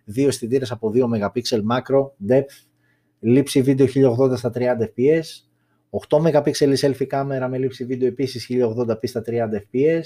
[0.05, 2.67] δύο αισθητήρες από 2 MP macro depth,
[3.21, 4.61] λήψη βίντεο 1080 στα 30
[4.97, 5.23] fps,
[6.09, 10.05] 8 MP η selfie κάμερα με λήψη βίντεο επίσης 1080p στα 30 fps,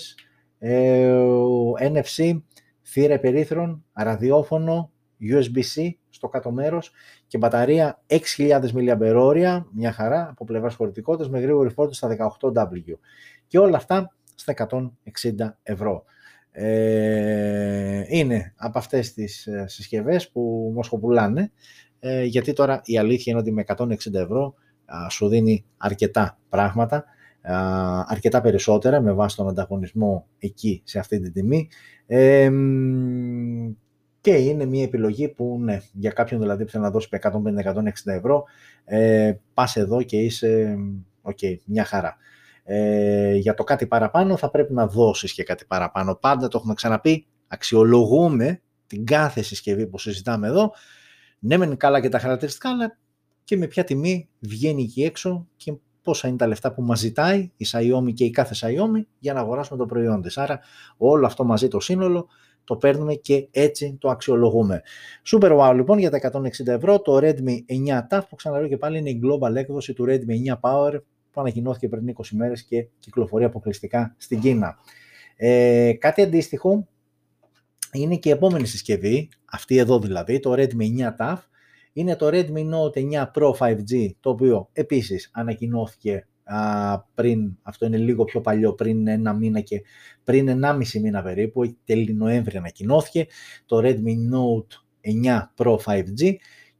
[0.59, 1.23] ε,
[1.81, 2.41] NFC,
[2.83, 6.93] θύρα περίθρων, ραδιόφωνο, USB-C στο κάτω μέρος
[7.27, 12.99] και μπαταρία 6.000 mAh, μια χαρά από πλευράς χωρητικότητας με γρήγορη φόρτιση στα 18W.
[13.47, 16.05] Και όλα αυτά στα 160 ευρώ.
[16.51, 21.53] Ε, είναι από αυτές τις ε, συσκευές που μοσχοπουλάνε,
[21.99, 24.55] ε, γιατί τώρα η αλήθεια είναι ότι με 160 ευρώ
[25.11, 27.05] σου δίνει αρκετά πράγματα,
[28.07, 31.69] αρκετά περισσότερα με βάση τον ανταγωνισμό εκεί σε αυτή την τιμή
[32.07, 32.51] ε,
[34.21, 38.45] και είναι μια επιλογή που ναι, για κάποιον δηλαδή που θέλει να δώσει 150-160 ευρώ
[38.85, 40.77] ε, πας εδώ και είσαι
[41.23, 42.17] okay, μια χαρά.
[42.65, 46.15] Ε, για το κάτι παραπάνω θα πρέπει να δώσεις και κάτι παραπάνω.
[46.15, 50.73] Πάντα το έχουμε ξαναπεί, αξιολογούμε την κάθε συσκευή που συζητάμε εδώ.
[51.39, 52.99] Ναι, μεν καλά και τα χαρακτηριστικά, αλλά
[53.45, 57.51] και με ποια τιμή βγαίνει εκεί έξω και πόσα είναι τα λεφτά που μας ζητάει
[57.57, 60.39] η Xiaomi και η κάθε Xiaomi για να αγοράσουμε το προϊόν της.
[60.39, 60.61] Άρα
[60.97, 62.29] όλο αυτό μαζί το σύνολο
[62.69, 64.83] το παίρνουμε και έτσι το αξιολογούμε.
[65.33, 67.57] Super wow λοιπόν για τα 160 ευρώ το Redmi
[67.89, 71.01] 9 TAF που ξαναλέω και πάλι είναι η global έκδοση του Redmi 9 Power
[71.31, 74.79] που ανακοινώθηκε πριν 20 μέρες και κυκλοφορεί αποκλειστικά στην Κίνα.
[75.37, 76.87] Ε, κάτι αντίστοιχο
[77.93, 81.37] είναι και η επόμενη συσκευή, αυτή εδώ δηλαδή, το Redmi 9 TAF,
[81.93, 86.27] είναι το Redmi Note 9 Pro 5G, το οποίο επίσης ανακοινώθηκε
[87.15, 89.83] πριν, αυτό είναι λίγο πιο παλιό, πριν ένα μήνα και
[90.25, 93.27] πριν 1,5 μήνα περίπου, τέλη Νοέμβρη ανακοινώθηκε,
[93.67, 94.87] το Redmi Note
[95.25, 96.35] 9 Pro 5G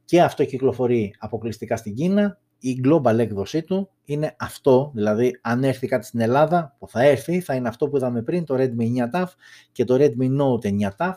[0.05, 2.39] και αυτό κυκλοφορεί αποκλειστικά στην Κίνα.
[2.59, 7.39] Η global έκδοσή του είναι αυτό, δηλαδή αν έρθει κάτι στην Ελλάδα που θα έρθει,
[7.39, 9.27] θα είναι αυτό που είδαμε πριν, το Redmi 9 TAF
[9.71, 11.13] και το Redmi Note 9 TAF.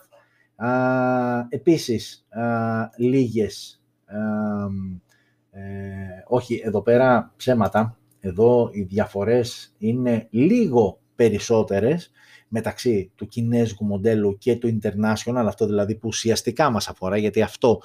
[0.56, 2.42] Α, επίσης, α,
[2.96, 3.82] λίγες,
[5.50, 5.62] ε,
[6.26, 12.10] όχι εδώ πέρα ψέματα, εδώ οι διαφορές είναι λίγο περισσότερες
[12.48, 17.80] μεταξύ του κινέζικου μοντέλου και του international, αυτό δηλαδή που ουσιαστικά μας αφορά, γιατί αυτό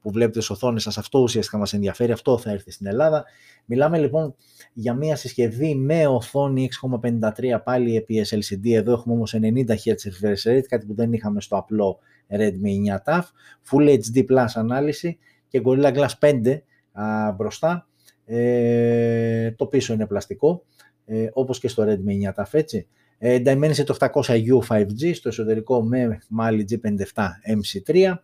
[0.00, 3.24] που βλέπετε στις οθόνες σας, αυτό ουσιαστικά μας ενδιαφέρει, αυτό θα έρθει στην Ελλάδα.
[3.64, 4.34] Μιλάμε λοιπόν
[4.72, 6.68] για μια συσκευή με οθόνη
[7.00, 11.40] 6,53 πάλι επί LCD, εδώ έχουμε όμως 90 Hz refresh rate, κάτι που δεν είχαμε
[11.40, 13.22] στο απλό Redmi 9 TAF,
[13.70, 16.58] Full HD Plus ανάλυση και Gorilla Glass 5
[16.92, 17.86] α, μπροστά,
[18.34, 20.64] ε, το πίσω είναι πλαστικό,
[21.04, 22.86] ε, όπως και στο Redmi 9 TAF έτσι.
[23.18, 28.14] Ε, Dimensity 800U 5G στο εσωτερικό με Mali G57 MC3.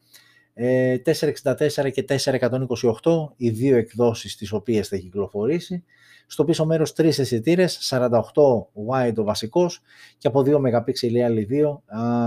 [1.04, 5.84] 464 και 428 οι δύο εκδόσεις τις οποίες θα κυκλοφορήσει.
[6.26, 9.82] Στο πίσω μέρος τρεις αισθητήρες, 48 wide ο βασικός
[10.18, 11.82] και από 2 MP οι άλλοι δύο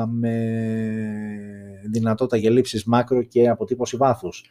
[0.08, 0.34] με
[1.92, 4.46] δυνατότητα για λήψεις μάκρο και αποτύπωση βάθους.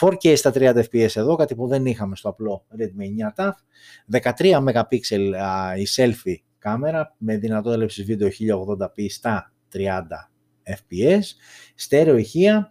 [0.00, 3.52] 4K στα 30 fps εδώ, κάτι που δεν είχαμε στο απλό Redmi 9 TAF.
[4.38, 4.98] 13 MP
[5.78, 9.78] η selfie κάμερα με δυνατότητα λήψης βίντεο 1080p στα 30
[10.62, 11.22] fps.
[11.74, 12.70] Στέρεο ηχεία,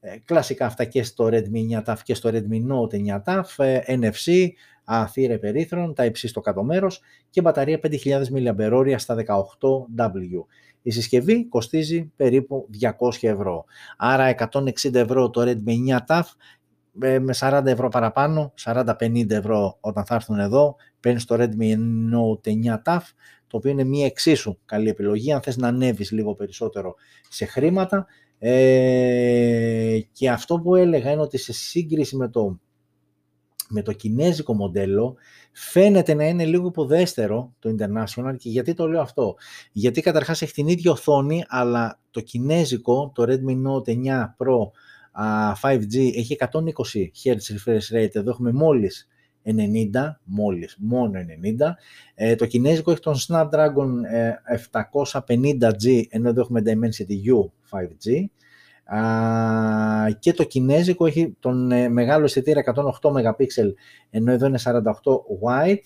[0.00, 3.80] ε, κλασικά αυτά και στο Redmi 9 TAF και στο Redmi Note 9 TAF, ε,
[3.86, 4.48] NFC,
[5.10, 10.46] θύρα περίθρων, τα υψί στο κάτω μέρος και μπαταρία 5.000 mAh στα 18W.
[10.82, 13.64] Η συσκευή κοστίζει περίπου 200 ευρώ.
[13.96, 16.22] Άρα 160 ευρώ το Redmi 9 TAF
[17.00, 21.74] ε, με 40 ευρώ παραπάνω, 40-50 ευρώ όταν θα έρθουν εδώ, παίρνεις το Redmi
[22.12, 23.00] Note 9 TAF,
[23.46, 26.94] το οποίο είναι μια εξίσου καλή επιλογή αν θες να ανέβεις λίγο περισσότερο
[27.28, 28.06] σε χρήματα.
[28.38, 32.60] Ε, και αυτό που έλεγα είναι ότι σε σύγκριση με το
[33.68, 35.16] με το κινέζικο μοντέλο
[35.58, 39.36] φαίνεται να είναι λίγο υποδέστερο το International και γιατί το λέω αυτό.
[39.72, 44.70] Γιατί καταρχάς έχει την ίδια οθόνη αλλά το κινέζικο, το Redmi Note 9 Pro
[45.62, 46.50] 5G έχει 120
[47.24, 49.08] Hz refresh rate, εδώ έχουμε μόλις
[49.44, 49.50] 90,
[50.24, 51.76] μόλις, μόνο 90.
[52.14, 53.90] Ε, το κινέζικο έχει τον Snapdragon
[55.12, 58.24] 750G, ε, ενώ εδώ έχουμε Dimensity U 5G
[60.18, 62.62] και το κινέζικο έχει τον ε, μεγάλο αισθητήρα
[63.02, 63.46] 108 MP
[64.10, 64.72] ενώ εδώ είναι 48
[65.44, 65.82] wide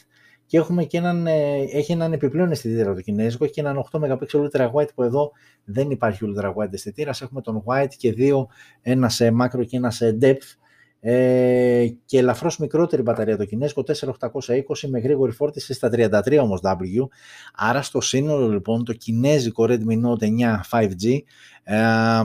[0.46, 4.00] και έχουμε και έναν, ε, έχει έναν επιπλέον αισθητήρα το κινέζικο έχει και έναν 8
[4.00, 5.32] MP ultra wide που εδώ
[5.64, 8.48] δεν υπάρχει ultra wide αισθητήρα έχουμε τον wide και δύο
[8.82, 10.56] ένας σε macro και ένας σε depth
[11.04, 17.06] ε, και ελαφρώς μικρότερη μπαταρία το κινέζικο 4820 με γρήγορη φόρτιση στα 33 όμως W.
[17.54, 21.18] Άρα στο σύνολο λοιπόν το κινέζικο Redmi Note 9 5G
[21.62, 22.20] ε,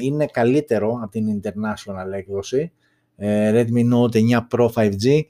[0.00, 2.72] είναι καλύτερο από την international έκδοση.
[3.16, 5.20] Ε, Redmi Note 9 Pro 5G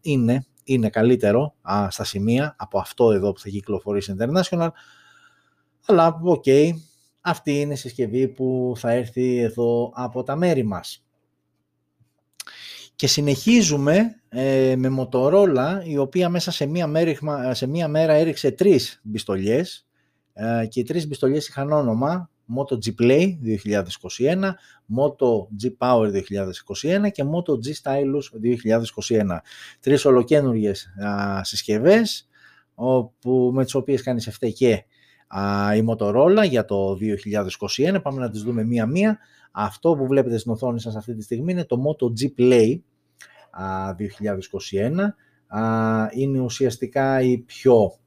[0.00, 4.68] είναι, είναι καλύτερο α, στα σημεία από αυτό εδώ που θα κυκλοφορήσει international.
[5.86, 6.70] Αλλά OK, okay,
[7.20, 11.05] αυτή είναι η συσκευή που θα έρθει εδώ από τα μέρη μας.
[12.96, 18.50] Και συνεχίζουμε ε, με Motorola, η οποία μέσα σε μία, μέρα, σε μία μέρα έριξε
[18.50, 19.86] τρεις μπιστολιές
[20.32, 24.54] ε, και οι τρεις μπιστολιές είχαν όνομα Moto G Play 2021,
[24.96, 26.12] Moto G Power
[27.06, 28.24] 2021 και Moto G Stylus
[29.08, 29.38] 2021.
[29.80, 32.28] Τρεις ολοκαίνουργιες α, συσκευές
[32.74, 34.84] όπου, με τις οποίες κάνεις σε και
[35.76, 36.98] η Motorola για το
[37.76, 38.02] 2021.
[38.02, 39.18] Πάμε να τις δούμε μία-μία.
[39.52, 42.80] Αυτό που βλέπετε στην οθόνη σας αυτή τη στιγμή είναι το Moto G Play
[45.50, 46.14] 2021.
[46.14, 47.98] Είναι ουσιαστικά η πιο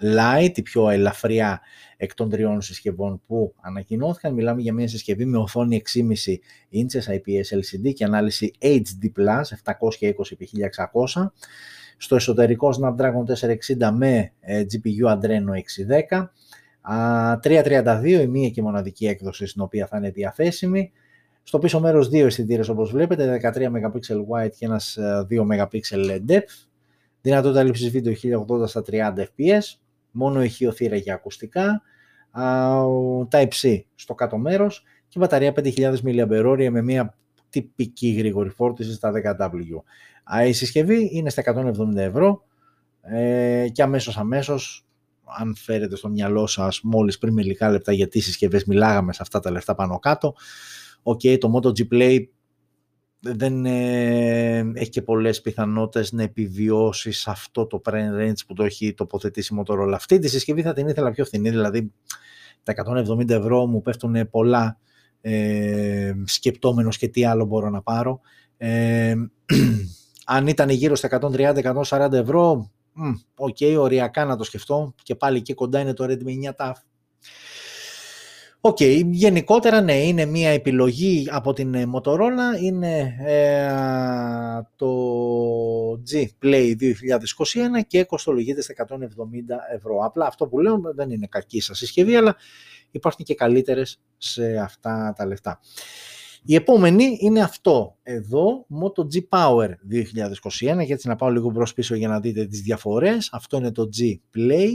[0.00, 1.60] light, η πιο ελαφριά
[1.96, 4.34] εκ των τριών συσκευών που ανακοινώθηκαν.
[4.34, 6.02] Μιλάμε για μια συσκευή με οθόνη 6,5
[6.72, 9.12] inches IPS LCD και ανάλυση HD+,
[9.64, 11.30] 720x1600.
[12.00, 13.24] Στο εσωτερικό Snapdragon
[13.80, 15.52] 460 με ε, GPU Adreno
[16.10, 16.28] 610.
[17.42, 20.92] 332 η μία και μοναδική έκδοση στην οποία θα είναι διαθέσιμη.
[21.42, 23.92] Στο πίσω μέρος δύο αισθητήρες όπως βλέπετε, 13 MP
[24.30, 24.98] wide και ένας
[25.30, 25.80] 2 MP
[26.28, 26.68] depth.
[27.20, 28.12] Δυνατότητα λήψης βίντεο
[28.62, 29.78] 1080 στα 30 fps.
[30.10, 31.82] Μόνο ηχείο θύρα για ακουστικά.
[33.30, 37.16] Type-C στο κάτω μέρος και μπαταρία 5000 mAh με μια
[37.50, 39.82] τυπική γρήγορη φόρτιση στα 10W.
[40.46, 41.42] Η συσκευή είναι στα
[41.86, 42.42] 170 ευρώ
[43.00, 44.86] ε, και αμέσως αμέσως
[45.38, 49.40] αν φέρετε στο μυαλό σας μόλις πριν μερικά λεπτά για τι συσκευές μιλάγαμε σε αυτά
[49.40, 50.34] τα λεφτά πάνω κάτω
[51.02, 52.18] OK, okay, το MotoG Play
[53.20, 58.64] δεν ε, έχει και πολλές πιθανότητες να επιβιώσει σε αυτό το price range που το
[58.64, 59.92] έχει τοποθετήσει η Motorola.
[59.94, 61.92] Αυτή τη συσκευή θα την ήθελα πιο φθηνή, δηλαδή
[62.62, 62.74] τα
[63.08, 64.78] 170 ευρώ μου πέφτουν πολλά
[65.20, 68.20] ε, σκεπτόμενος και τι άλλο μπορώ να πάρω.
[68.56, 69.14] Ε,
[70.30, 71.18] αν ήταν γύρω στα
[71.88, 72.70] 130-140 ευρώ,
[73.36, 76.50] OK, okay, οριακά να το σκεφτώ και πάλι εκεί κοντά είναι το Redmi 9T.
[76.56, 76.72] Α,
[78.60, 83.68] OK, okay, γενικότερα ναι, είναι μια επιλογή από την ε, Motorola, είναι ε,
[84.76, 84.88] το
[86.10, 86.84] G Play 2021
[87.86, 88.94] και κοστολογείται στα 170
[89.74, 89.98] ευρώ.
[90.04, 92.36] Απλά αυτό που λέω δεν είναι κακή σας συσκευή, αλλά
[92.90, 95.60] υπάρχουν και καλύτερες σε αυτά τα λεφτά.
[96.44, 101.74] Η επόμενη είναι αυτό εδώ, Moto G Power 2021 και έτσι να πάω λίγο μπρος
[101.74, 103.28] πίσω για να δείτε τις διαφορές.
[103.32, 104.68] Αυτό είναι το G Play,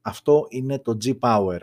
[0.00, 1.58] αυτό είναι το G Power.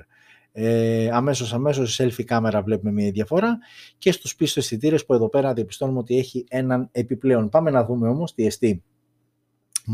[0.55, 3.57] Ε, αμέσως αμέσως η selfie κάμερα βλέπουμε μια διαφορά
[3.97, 7.49] και στους πίσω αισθητήρες που εδώ πέρα διαπιστώνουμε ότι έχει έναν επιπλέον.
[7.49, 8.73] Πάμε να δούμε όμως τη ST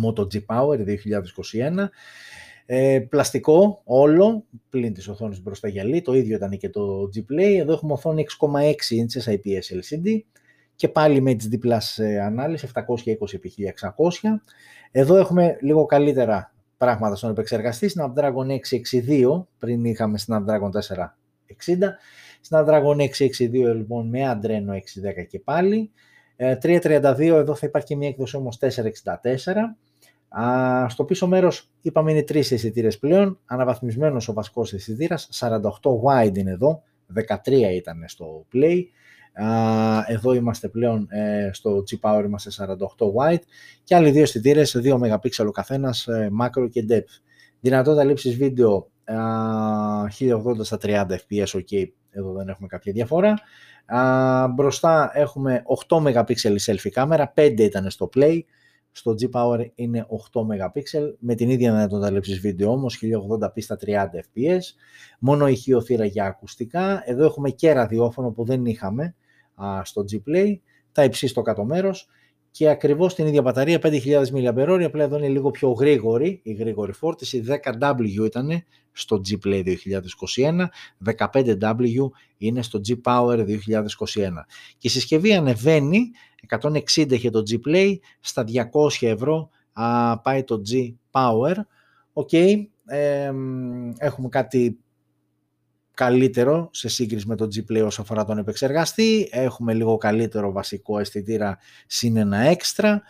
[0.04, 1.89] Moto G Power 2021.
[2.72, 7.58] Ε, πλαστικό όλο, πλην της οθόνης μπροστά γυαλί, το ίδιο ήταν και το G Play.
[7.60, 10.20] Εδώ έχουμε οθόνη 6,6 inches IPS LCD
[10.76, 12.82] και πάλι με HD Plus ε, ανάλυση 720x1600.
[14.92, 17.92] Εδώ έχουμε λίγο καλύτερα πράγματα στον επεξεργαστή.
[17.96, 21.78] Snapdragon 662, πριν είχαμε Snapdragon 460.
[22.50, 25.92] Snapdragon 662 λοιπόν με Adreno 610 και πάλι.
[26.38, 28.66] 332 ε, εδώ θα υπάρχει και μια έκδοση όμως 464.
[30.30, 35.60] Α, στο πίσω μέρος είπαμε είναι τρεις αισθητήρε πλέον, αναβαθμισμένος ο βασικός αισθητήρα, 48
[36.06, 38.84] wide είναι εδώ, 13 ήταν στο Play,
[40.08, 42.68] εδώ είμαστε πλέον ε, στο G-Power, είμαστε 48
[43.15, 43.42] wide
[43.84, 47.22] και άλλοι δύο αισθητήρε, 2 MP ο καθένας, ε, macro και depth.
[47.60, 53.34] Δυνατότητα λήψης βίντεο 1080 στα 30 fps, ok, εδώ δεν έχουμε κάποια διαφορά.
[54.56, 56.24] μπροστά έχουμε 8 MP
[56.65, 58.39] selfie κάμερα, 5 ήταν στο Play,
[58.91, 60.82] στο G-Power είναι 8 MP,
[61.19, 64.62] με την ίδια δυνατότητα λήψης βίντεο όμως, 1080p στα 30 fps,
[65.19, 69.15] μόνο ηχείο θύρα για ακουστικά, εδώ έχουμε και ραδιόφωνο που δεν είχαμε,
[69.84, 70.60] στο G-Play,
[70.91, 72.08] τα υψί στο κάτω μέρος
[72.52, 76.92] και ακριβώς την ίδια μπαταρία 5.000 mAh, απλά εδώ είναι λίγο πιο γρήγορη η γρήγορη
[76.92, 80.66] φόρτιση, 10W ήταν στο G-Play 2021,
[81.06, 83.56] 15W είναι στο G-Power 2021.
[84.78, 86.12] Και η συσκευή ανεβαίνει,
[86.96, 91.56] 160 είχε το G-Play, στα 200 ευρώ α, πάει το G-Power.
[92.13, 92.32] OK,
[93.98, 94.78] έχουμε κάτι
[96.00, 99.30] καλύτερο σε σύγκριση με το G-Play όσο αφορά τον επεξεργαστή.
[99.32, 101.58] Έχουμε λίγο καλύτερο βασικό αισθητήρα
[101.88, 103.02] συν ένα έξτρα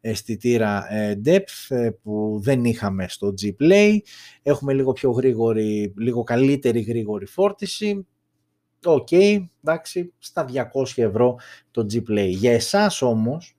[0.00, 3.96] αισθητήρα ε, depth ε, που δεν είχαμε στο G-Play.
[4.42, 8.06] Έχουμε λίγο πιο γρήγορη, λίγο καλύτερη γρήγορη φόρτιση.
[8.84, 10.62] οκ, εντάξει, στα 200
[10.94, 11.36] ευρώ
[11.70, 12.28] το G-Play.
[12.28, 13.56] Για εσάς όμως,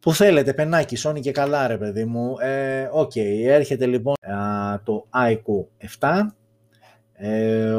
[0.00, 2.38] που θέλετε, πενάκι, Sony και καλά ρε παιδί μου.
[2.38, 4.14] Ε, OK, okay, έρχεται λοιπόν
[4.84, 6.26] το iQOO 7.
[7.24, 7.74] Ε,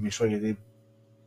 [0.00, 0.58] μισό γιατί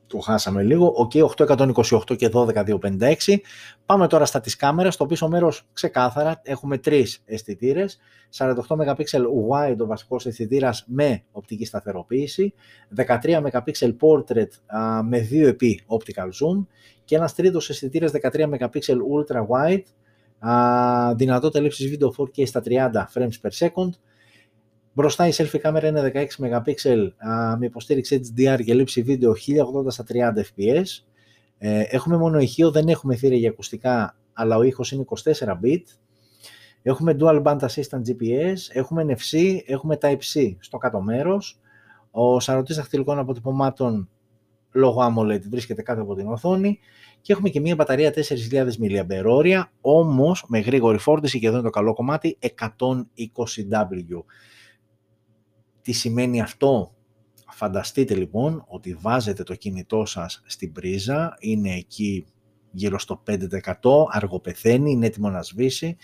[0.08, 0.94] το χάσαμε λίγο.
[0.95, 3.39] OK, okay, 8/128 και 12/256.
[3.86, 4.94] Πάμε τώρα στα της κάμερας.
[4.94, 8.00] Στο πίσω μέρος ξεκάθαρα έχουμε τρεις αισθητήρες.
[8.30, 9.04] 48 MP
[9.52, 12.54] wide ο βασικός αισθητήρας με οπτική σταθεροποίηση.
[12.96, 14.50] 13 MP portrait
[15.04, 16.65] με 2 επί optical zoom.
[17.04, 19.84] Και ένας τρίτος αισθητήρας 13 MP ultra wide.
[20.50, 23.89] Α, δυνατότητα λήψης βίντεο 4K στα 30 frames per second
[25.00, 26.74] Μπροστά η selfie κάμερα είναι 16 MP
[27.58, 29.34] με υποστήριξη HDR και λήψη βίντεο
[29.86, 30.84] 1080 στα 30 fps.
[31.58, 35.32] Ε, έχουμε μόνο ηχείο, δεν έχουμε θύρα για ακουστικά, αλλά ο ήχος είναι 24
[35.64, 35.84] bit.
[36.82, 41.60] Έχουμε Dual Band Assistant GPS, έχουμε NFC, έχουμε Type-C στο κάτω μέρος.
[42.12, 44.10] Ο σαρωτής δαχτυλικών αποτυπωμάτων
[44.72, 46.80] λόγω AMOLED βρίσκεται κάτω από την οθόνη
[47.22, 51.70] και έχουμε και μια μπαταρία 4.000 mAh, όμως με γρήγορη φόρτιση και εδώ είναι το
[51.70, 54.24] καλό κομμάτι 120W.
[55.89, 56.95] Τι σημαίνει αυτό;
[57.52, 62.25] Φανταστείτε λοιπόν ότι βάζετε το κινητό σας στην πρίζα, είναι εκεί
[62.71, 63.39] γύρω στο 5%,
[64.10, 65.97] αργοπεθαίνει, είναι έτοιμο να σβήσει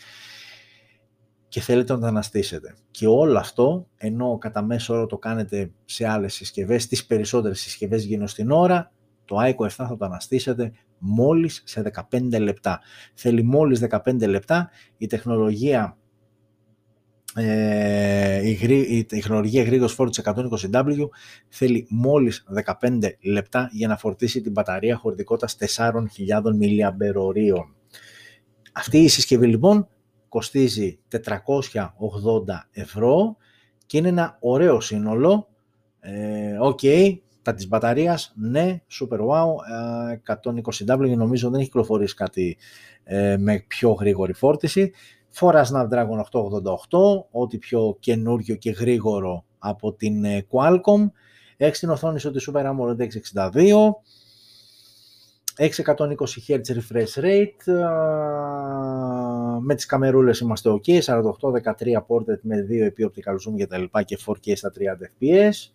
[1.47, 2.75] και θέλετε να το αναστήσετε.
[2.91, 8.03] Και όλο αυτό, ενώ κατά μέσο όρο το κάνετε σε άλλες συσκευές, τις περισσότερες συσκευές
[8.03, 8.91] γίνονται στην ώρα,
[9.25, 12.79] το iCo 7 θα το αναστήσετε μόλις σε 15 λεπτά.
[13.13, 15.97] Θέλει μόλις 15 λεπτά, η τεχνολογία
[17.37, 18.57] ε, η,
[18.97, 21.07] η τεχνολογία γρήγορης φόρτιση 120W
[21.49, 22.45] θέλει μόλις
[22.81, 26.01] 15 λεπτά για να φορτίσει την μπαταρία χωρητικότητας 4.000
[26.61, 27.57] mAh.
[28.73, 29.87] Αυτή η συσκευή λοιπόν
[30.29, 31.81] κοστίζει 480
[32.71, 33.37] ευρώ
[33.85, 35.47] και είναι ένα ωραίο σύνολο.
[35.99, 39.47] Ε, ok, τα της μπαταρίας, ναι, super wow,
[40.87, 42.57] 120W ε, νομίζω δεν έχει κυκλοφορήσει κάτι
[43.03, 44.91] ε, με πιο γρήγορη φόρτιση.
[45.37, 51.11] Φορά Snapdragon 888, ό,τι πιο καινούριο και γρήγορο από την ε, Qualcomm.
[51.57, 53.95] Έχει την οθόνη σου τη Super AMOLED 662.
[55.57, 55.75] 620
[56.47, 57.73] Hz refresh rate.
[59.61, 60.87] Με τις καμερούλες είμαστε ok.
[60.87, 61.01] 48-13
[62.07, 65.74] portrait με 2 επί optical zoom και τα λοιπά και 4K στα 30 fps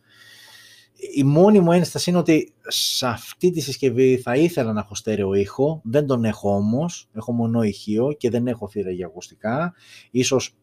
[1.14, 5.34] η μόνη μου ένσταση είναι ότι σε αυτή τη συσκευή θα ήθελα να έχω στέρεο
[5.34, 9.74] ήχο, δεν τον έχω όμως, έχω μόνο ηχείο και δεν έχω θύρα για ακουστικά.
[10.10, 10.56] Ίσως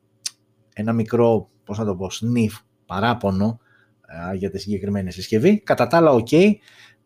[0.74, 3.60] ένα μικρό, πώς να το πω, sniff, παράπονο
[4.36, 5.60] για τη συγκεκριμένη συσκευή.
[5.60, 6.52] Κατά τα άλλα, ok,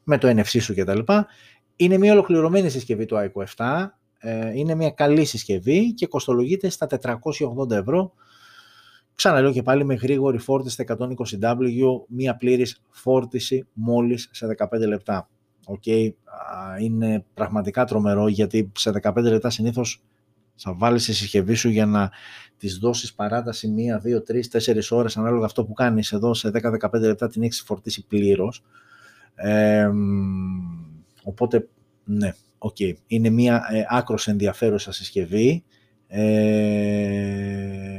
[0.03, 0.99] με το NFC σου κτλ.
[1.75, 3.85] Είναι μια ολοκληρωμένη συσκευή του iQOO 7,
[4.17, 8.13] ε, είναι μια καλή συσκευή και κοστολογείται στα 480 ευρώ
[9.15, 11.57] Ξαναλέω και πάλι με γρήγορη φόρτιση 120W,
[12.07, 15.29] μία πλήρης φόρτιση μόλις σε 15 λεπτά.
[15.65, 16.09] Okay.
[16.79, 20.03] Είναι πραγματικά τρομερό γιατί σε 15 λεπτά συνήθως
[20.55, 22.11] θα βάλεις τη συσκευή σου για να
[22.57, 26.99] τις δώσεις παράταση 1, 2, 3, 4 ώρες ανάλογα αυτό που κάνεις εδώ σε 10-15
[26.99, 28.63] λεπτά την έχεις φορτίσει πλήρως.
[29.35, 29.89] Ε,
[31.23, 31.67] οπότε,
[32.03, 32.93] ναι, okay.
[33.07, 35.63] είναι μια ε, άκρος ενδιαφέρουσα συσκευή.
[36.07, 37.90] Ε,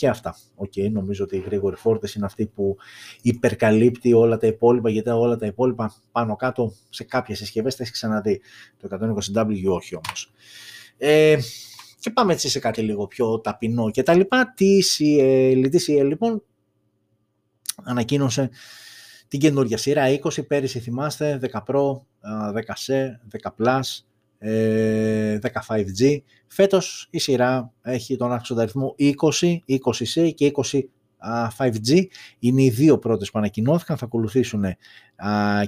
[0.00, 0.36] και αυτά.
[0.54, 2.76] OK, okay, νομίζω ότι η γρήγορη φόρτιση είναι αυτή που
[3.22, 7.94] υπερκαλύπτει όλα τα υπόλοιπα, γιατί όλα τα υπόλοιπα πάνω κάτω σε κάποιες συσκευές τα έχεις
[7.94, 8.40] ξαναδεί.
[8.76, 8.88] Το
[9.34, 10.32] 120W όχι όμως.
[10.96, 11.38] Ε,
[11.98, 14.54] και πάμε έτσι σε κάτι λίγο πιο ταπεινό και τα λοιπά.
[14.58, 16.42] TCL, TCL λοιπόν
[17.84, 18.50] ανακοίνωσε
[19.28, 21.92] την καινούργια σειρά 20, πέρυσι θυμάστε 10 Pro,
[22.54, 22.94] 10C,
[23.42, 23.80] 10 Plus,
[24.40, 26.04] 15G.
[26.04, 29.12] Ε, Φέτος η σειρά έχει τον άξοντα αριθμό 20,
[29.66, 30.80] 20C και 20
[31.58, 32.04] 5G.
[32.38, 34.64] Είναι οι δύο πρώτες που ανακοινώθηκαν, θα ακολουθήσουν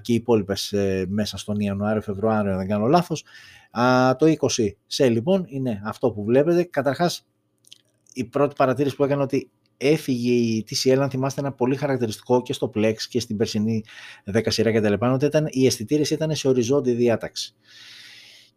[0.00, 3.24] και οι υπόλοιπες ε, μέσα στον Ιανουάριο-Φεβρουάριο, αν δεν κάνω λάθος.
[4.18, 6.62] Το 20C λοιπόν είναι αυτό που βλέπετε.
[6.62, 7.26] Καταρχάς,
[8.12, 12.52] η πρώτη παρατήρηση που έκανε ότι έφυγε η TCL, αν θυμάστε, ένα πολύ χαρακτηριστικό και
[12.52, 13.84] στο Plex και στην περσινή
[14.32, 17.54] 10 σειρά και τα λοιπά, ότι ήταν, οι αισθητήρε ήταν σε οριζόντια διάταξη.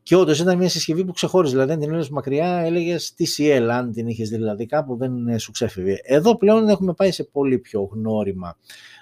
[0.05, 3.91] Και όντως ήταν μια συσκευή που ξεχώριζε, δηλαδή αν την έλεγες μακριά, έλεγες TCL, αν
[3.91, 5.97] την είχες δηλαδή κάπου, δεν σου ξέφευγε.
[6.03, 8.57] Εδώ πλέον έχουμε πάει σε πολύ πιο γνώριμα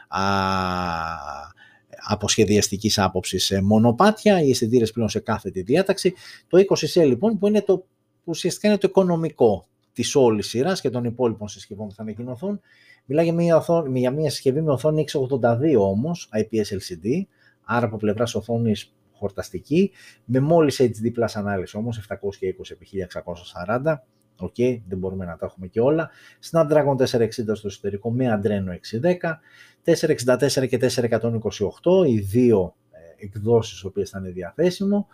[0.08, 0.22] α,
[2.08, 6.14] από σχεδιαστική άποψης σε μονοπάτια, οι αισθητήρες πλέον σε κάθε τη διάταξη.
[6.47, 7.86] Το 20C λοιπόν που είναι το που
[8.24, 12.60] ουσιαστικά είναι το οικονομικό της όλης σειράς και των υπόλοιπων συσκευών που θα ανακοινωθούν.
[13.06, 17.22] Μιλάει για μια, οθόνη, για μια συσκευή με οθόνη 682 όμως, IPS LCD,
[17.64, 18.93] άρα από πλευράς οθόνης
[19.24, 19.91] χορταστική,
[20.26, 23.95] με μόλις HD Plus ανάλυση όμως, 720x1640
[24.39, 26.09] Okay, δεν μπορούμε να τα έχουμε και όλα.
[26.51, 29.39] Snapdragon 460 στο εσωτερικό με Adreno 610,
[29.84, 35.07] 464 και 428, οι δύο ε, εκδόσεις οποίες θα είναι διαθέσιμο.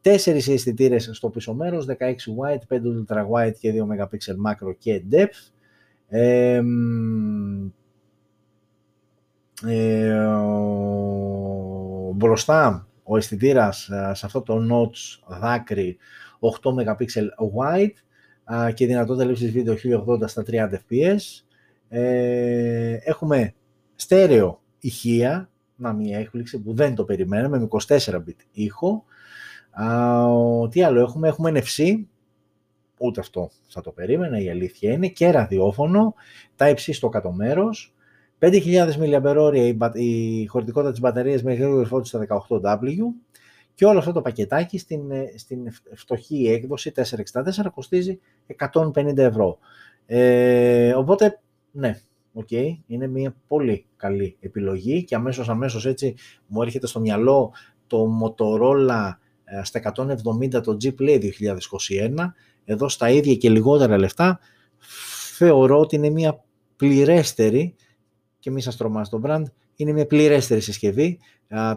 [0.00, 5.02] Τέσσερις αισθητήρες στο πίσω μέρος, 16 wide, 5 ultra wide και 2 MP macro και
[5.10, 5.50] depth.
[6.08, 6.62] Ε,
[9.66, 10.26] ε,
[12.14, 15.96] μπροστά ο αισθητήρας ε, σε αυτό το notch δάκρυ
[16.62, 16.94] 8 MP
[17.56, 17.94] wide
[18.74, 19.74] και δυνατότητα λήψης βίντεο
[20.06, 21.42] 1080 στα 30 fps.
[21.88, 23.54] Ε, έχουμε
[23.94, 29.04] στέρεο ηχεία, να μια έκπληξη που δεν το περιμέναμε, με 24 bit ήχο.
[29.70, 32.04] Α, τι άλλο έχουμε, έχουμε NFC,
[32.98, 36.14] ούτε αυτό θα το περίμενα, η αλήθεια είναι, και ραδιόφωνο,
[36.56, 37.94] Type-C στο κάτω μέρος,
[38.44, 42.96] 5.000 mAh η, χωρητικότητα της μπαταρίας με γρήγορη φόρτιση στα 18W
[43.74, 45.58] και όλο αυτό το πακετάκι στην, ε, στην
[45.94, 48.20] φτωχή έκδοση 464 κοστίζει
[48.56, 49.58] 150 ευρώ.
[50.06, 51.40] Ε, οπότε,
[51.70, 52.00] ναι,
[52.34, 56.14] okay, είναι μια πολύ καλή επιλογή και αμέσως αμέσως έτσι
[56.46, 57.52] μου έρχεται στο μυαλό
[57.86, 59.10] το Motorola
[59.44, 62.14] ε, στα 170 το G Play 2021,
[62.64, 64.38] εδώ στα ίδια και λιγότερα λεφτά,
[65.36, 66.44] θεωρώ ότι είναι μια
[66.76, 67.74] πληρέστερη
[68.42, 69.42] και μη σας τρομάζει το brand,
[69.76, 71.18] είναι μια πληρέστερη συσκευή,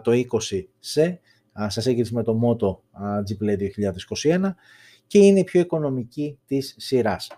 [0.02, 1.20] το 20 σε
[1.66, 3.56] σε σύγκριση με το Moto G Play
[4.22, 4.50] 2021
[5.06, 7.30] και είναι η πιο οικονομική της σειράς.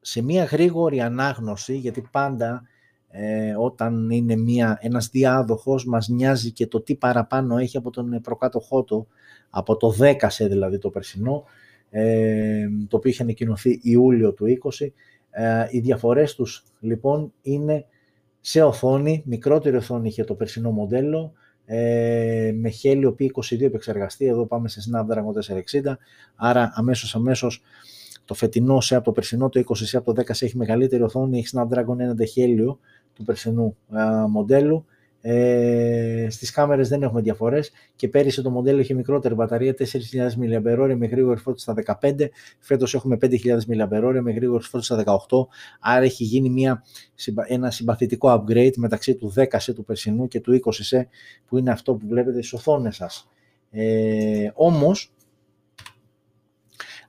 [0.00, 2.62] Σε μια γρήγορη ανάγνωση, γιατί πάντα
[3.08, 8.20] ε, όταν είναι μια, ένας διάδοχος μας νοιάζει και το τι παραπάνω έχει από τον
[8.22, 9.08] προκάτοχό του,
[9.50, 11.44] από το 10 σε δηλαδή το περσινό,
[11.90, 14.92] ε, το οποίο είχε ανακοινωθεί Ιούλιο του 20.
[15.30, 17.86] Ε, οι διαφορές τους λοιπόν είναι
[18.48, 21.32] σε οθόνη, μικρότερη οθόνη είχε το περσινό μοντέλο,
[21.64, 25.32] ε, με Helio P22 επεξεργαστή, εδώ πάμε σε Snapdragon
[25.82, 25.98] 460,
[26.36, 27.62] άρα αμέσως αμέσως
[28.24, 31.38] το φετινό σε από το περσινό, το 20 σε από το 10 έχει μεγαλύτερη οθόνη,
[31.38, 32.76] έχει Snapdragon 1 Helio
[33.14, 33.76] του περσινού
[34.28, 34.84] μοντέλου,
[35.28, 40.94] ε, στις κάμερες δεν έχουμε διαφορές και πέρυσι το μοντέλο είχε μικρότερη μπαταρία 4.000 mAh
[40.96, 42.26] με γρήγορη φόρτιση στα 15,
[42.58, 43.28] φέτος έχουμε 5.000
[43.68, 45.46] mAh με γρήγορη φόρτιση στα 18,
[45.80, 46.84] άρα έχει γίνει μια,
[47.46, 51.00] ένα συμπαθητικό upgrade μεταξύ του 10C του περσινού και του 20C
[51.46, 53.30] που είναι αυτό που βλέπετε στις οθόνες σας.
[53.70, 55.14] Ε, όμως,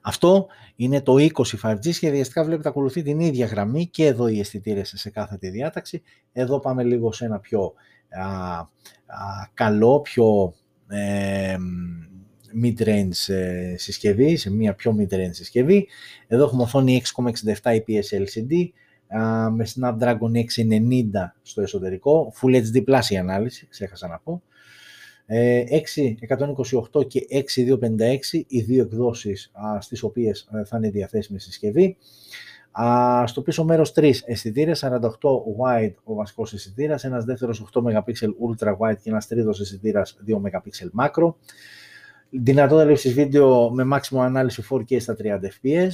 [0.02, 0.46] αυτό
[0.76, 1.28] είναι το 20
[1.62, 6.02] 5G, σχεδιαστικά βλέπετε ακολουθεί την ίδια γραμμή και εδώ οι αισθητήρες σε κάθε τη διάταξη.
[6.32, 7.72] Εδώ πάμε λίγο σε ένα πιο
[8.10, 8.66] α,
[9.54, 10.54] καλό, πιο
[10.88, 11.56] ε,
[12.62, 15.88] mid-range ε, συσκευή, σε μια πιο mid-range συσκευή.
[16.26, 17.02] Εδώ έχουμε οθόνη
[17.62, 18.70] 6,67 IPS LCD
[19.52, 20.44] με Snapdragon 690
[21.42, 24.42] στο εσωτερικό, Full HD Plus η ανάλυση, ξέχασα να πω.
[25.28, 31.96] 6.128 και 6.256 οι δύο εκδόσεις στις οποίες ε, θα είναι διαθέσιμη συσκευή
[33.24, 35.00] στο πίσω μέρος 3 αισθητήρες, 48
[35.60, 38.12] wide ο βασικός αισθητήρας, ένας δεύτερος 8 MP
[38.48, 41.34] ultra wide και ένας τρίτος αισθητήρας 2 MP macro.
[42.30, 45.90] Δυνατότητα λήψης βίντεο με maximum ανάλυση 4K στα 30 fps,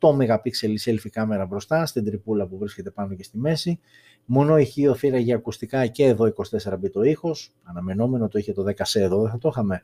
[0.00, 3.80] 8 MP η selfie κάμερα μπροστά, στην τρυπούλα που βρίσκεται πάνω και στη μέση,
[4.26, 6.32] μόνο ηχείο θύρα για ακουστικά και εδώ
[6.64, 9.82] 24 bit ο ήχος, αναμενόμενο το είχε το 10C εδώ, δεν θα το είχαμε.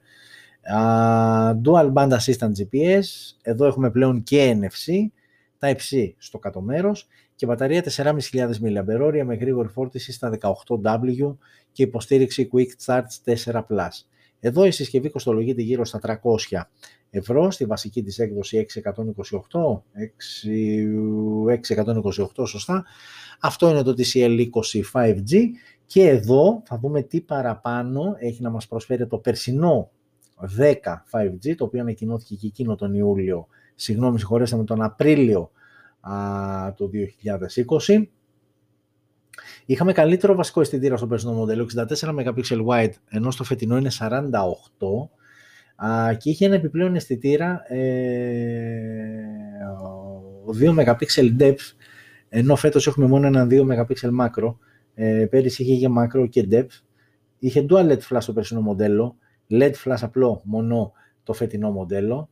[0.74, 3.02] Uh, dual band assistant GPS,
[3.42, 4.92] εδώ έχουμε πλέον και NFC,
[5.58, 11.36] Type-C στο κάτω μέρος και μπαταρία 4.500 mAh με γρήγορη φόρτιση στα 18W
[11.72, 13.62] και υποστήριξη Quick Charge 4+.
[14.40, 16.62] Εδώ η συσκευή κοστολογείται γύρω στα 300
[17.14, 19.82] ευρώ, στη βασική της έκδοση 628,
[22.36, 22.84] 628 σωστά.
[23.40, 24.46] Αυτό είναι το TCL
[24.92, 25.38] 20 5G
[25.86, 29.90] και εδώ θα δούμε τι παραπάνω έχει να μας προσφέρει το περσινό
[30.58, 30.72] 10
[31.10, 35.50] 5G, το οποίο ανακοινώθηκε και εκείνο τον Ιούλιο συγγνώμη συγχωρέστε με τον Απρίλιο
[36.00, 36.14] α,
[36.76, 36.90] το
[37.86, 38.02] 2020.
[39.66, 44.08] Είχαμε καλύτερο βασικό αισθητήρα στο περσινό μοντέλο, 64 MP wide, ενώ στο φετινό είναι 48
[45.86, 49.22] α, και είχε ένα επιπλέον αισθητήρα ε,
[50.60, 50.96] 2 MP
[51.38, 51.74] depth,
[52.28, 54.54] ενώ φέτος έχουμε μόνο ένα 2 MP macro,
[54.94, 56.82] ε, πέρυσι είχε για macro και depth,
[57.38, 59.16] είχε dual LED flash στο περσινό μοντέλο,
[59.50, 62.28] LED flash απλό μόνο το φετινό μοντέλο,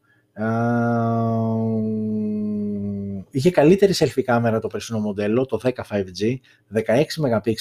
[3.31, 6.35] είχε καλύτερη selfie κάμερα το περσινό μοντέλο, το 10 5G,
[6.73, 7.53] 16 MP,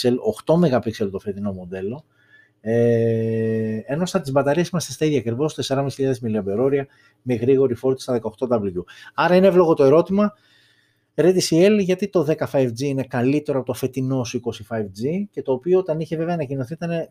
[0.46, 2.06] 8 MP το φετινό μοντέλο,
[2.62, 5.88] ε, ενώ στα τις μπαταρίες είμαστε στα ίδια ακριβώς 4.500
[6.24, 6.86] mAh
[7.22, 8.84] με γρήγορη φόρτιση στα 18W.
[9.14, 10.34] Άρα είναι εύλογο το ερώτημα,
[11.16, 15.52] RedCL γιατί το 10 5G είναι καλύτερο από το φετινό σου 20 5G και το
[15.52, 17.08] οποίο όταν είχε βέβαια ανακοινωθεί ήταν ε,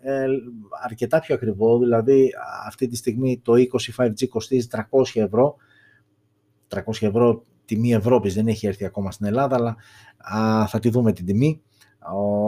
[0.84, 2.30] αρκετά πιο ακριβό, δηλαδή
[2.66, 3.52] αυτή τη στιγμή το
[3.96, 4.80] 20 5G κοστίζει 300
[5.14, 5.56] ευρώ,
[6.68, 9.76] 300 ευρώ τιμή Ευρώπης, δεν έχει έρθει ακόμα στην Ελλάδα, αλλά
[10.38, 11.62] α, θα τη δούμε την τιμή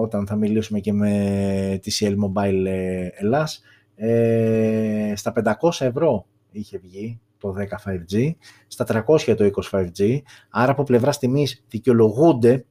[0.00, 3.62] όταν θα μιλήσουμε και με TCL Mobile ε, Ελλάς.
[3.94, 8.30] Ε, στα 500 ευρώ είχε βγει το 10 5G,
[8.66, 10.18] στα 300 το 20 5G,
[10.50, 12.64] άρα από πλευράς τιμής δικαιολογούνται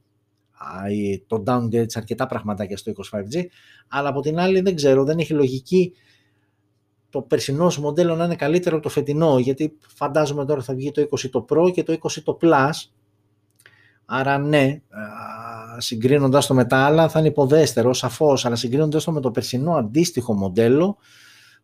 [1.26, 3.44] το downgrade σε αρκετά πραγματάκια στο 25G,
[3.88, 5.92] αλλά από την άλλη δεν ξέρω, δεν έχει λογική
[7.10, 11.08] το περσινό μοντέλο να είναι καλύτερο από το φετινό, γιατί φαντάζομαι τώρα θα βγει το
[11.10, 12.70] 20 το Pro και το 20 το Plus,
[14.12, 14.80] άρα ναι,
[15.78, 19.74] συγκρίνοντας το με τα άλλα θα είναι υποδέστερο, σαφώς, αλλά συγκρίνοντας το με το περσινό
[19.74, 20.96] αντίστοιχο μοντέλο,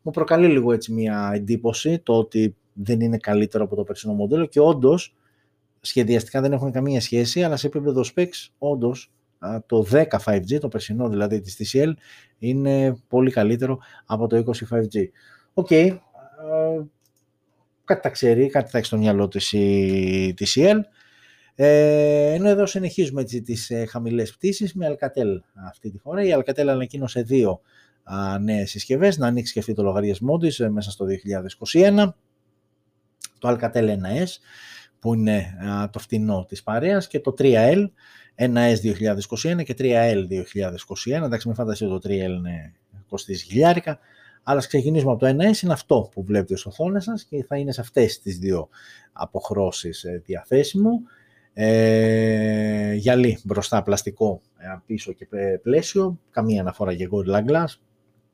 [0.03, 4.47] μου προκαλεί λίγο έτσι μια εντύπωση το ότι δεν είναι καλύτερο από το περσινό μοντέλο
[4.47, 5.16] και όντως
[5.80, 9.12] σχεδιαστικά δεν έχουν καμία σχέση, αλλά σε επίπεδο specs όντως
[9.66, 11.92] το 10 5G, το περσινό δηλαδή της TCL,
[12.38, 15.05] είναι πολύ καλύτερο από το 20 5G.
[15.55, 15.99] OK, okay.
[17.84, 20.78] κάτι τα ξέρει, κάτι θα έχει στο μυαλό της η TCL.
[21.59, 26.22] Ε, ενώ εδώ συνεχίζουμε έτσι, τις ε, χαμηλές πτήσεις με Alcatel αυτή τη φορά.
[26.24, 27.61] Η Alcatel ανακοίνωσε δύο
[28.02, 31.07] α, νέες συσκευές, να ανοίξει και αυτή το λογαριασμό της ε, μέσα στο
[31.72, 32.12] 2021.
[33.38, 34.26] Το Alcatel 1S
[34.98, 35.46] που είναι
[35.90, 37.84] το φτηνό της παρέας και το 3L,
[38.36, 38.76] 1S
[39.54, 41.22] 2021 και 3L 2021.
[41.24, 42.74] Εντάξει, μην φανταστείτε το 3L είναι
[43.09, 43.98] κοστίζει χιλιάρικα,
[44.42, 47.72] αλλά ξεκινήσουμε από το 1S, είναι αυτό που βλέπετε στις οθόνες σας και θα είναι
[47.72, 48.68] σε αυτές τις δύο
[49.12, 51.02] αποχρώσεις ε, διαθέσιμο.
[51.59, 55.28] Ε, γυαλί μπροστά πλαστικό ε, πίσω και
[55.62, 57.74] πλαίσιο, καμία αναφορά για Gorilla Glass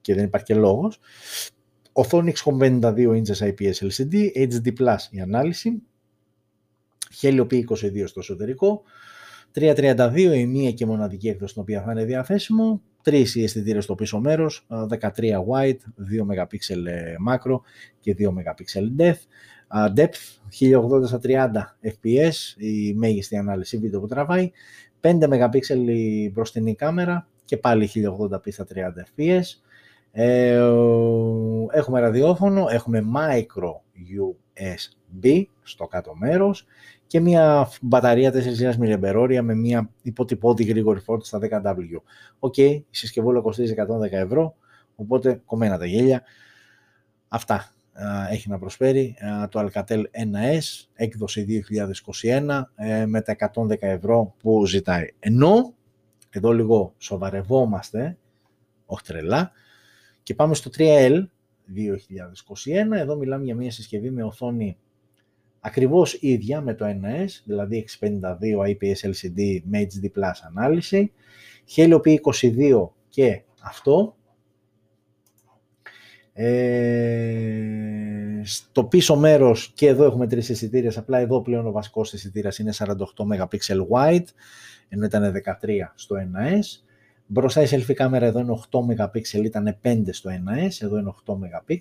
[0.00, 1.00] και δεν υπάρχει και λόγος.
[1.92, 5.82] Οθόνη 652 inches IPS LCD, HD Plus η ανάλυση,
[7.20, 8.82] Helio P22 στο εσωτερικό,
[9.54, 13.94] 332 η μία και μοναδική έκδοση στην οποία θα είναι διαθέσιμο, τρεις οι αισθητήρες στο
[13.94, 14.98] πίσω μέρος, 13
[15.48, 16.56] wide, 2 MP
[17.28, 17.60] macro
[18.00, 19.20] και 2 MP depth,
[19.96, 21.20] depth 1080 στα
[21.82, 24.50] 30 fps, η μέγιστη ανάλυση βίντεο που τραβάει,
[25.00, 29.42] 5 MP η μπροστινή κάμερα και πάλι 1080p στα 30 fps.
[30.14, 30.60] Ε,
[31.72, 36.66] έχουμε ραδιόφωνο, έχουμε micro USB στο κάτω μέρος
[37.06, 42.00] και μια μπαταρία 4.000 mAh με μια υποτυπώδη γρήγορη φόρτιση στα 10W.
[42.38, 44.54] OK, okay, η συσκευούλα κοστίζει 110 ευρώ,
[44.96, 46.22] οπότε κομμένα τα γέλια.
[47.28, 47.72] Αυτά
[48.30, 49.16] έχει να προσφέρει
[49.48, 51.64] το Alcatel 1S, έκδοση
[52.22, 55.06] 2021 ε, με τα 110 ευρώ που ζητάει.
[55.18, 55.74] Ενώ,
[56.30, 58.18] εδώ λίγο σοβαρευόμαστε,
[58.86, 59.52] όχι τρελά,
[60.22, 61.24] και πάμε στο 3L
[61.76, 64.76] 2021, εδώ μιλάμε για μια συσκευή με οθόνη
[65.60, 68.20] ακριβώς ίδια με το 1S, δηλαδή 652
[68.66, 71.12] IPS LCD με HD Plus ανάλυση,
[71.76, 74.16] Helio P22 και αυτό.
[76.32, 78.02] Ε,
[78.42, 82.72] στο πίσω μέρος και εδώ έχουμε τρεις αισθητήρε, απλά εδώ πλέον ο βασικός αισθητήρα είναι
[82.76, 82.94] 48
[83.30, 83.46] MP
[83.90, 84.24] wide,
[84.88, 86.82] ενώ ήταν 13 στο 1S.
[87.26, 91.32] Μπροστά η selfie κάμερα εδώ είναι 8 MP, ήταν 5 στο 1S, εδώ είναι 8
[91.32, 91.76] MP.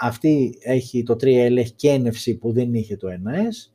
[0.00, 3.70] Αυτή έχει το 3L, έχει και NFC που δεν είχε το 1S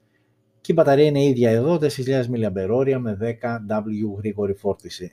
[0.65, 1.87] και η μπαταρία είναι ίδια εδώ, 4.000
[2.23, 5.11] mAh με 10W γρήγορη φόρτιση.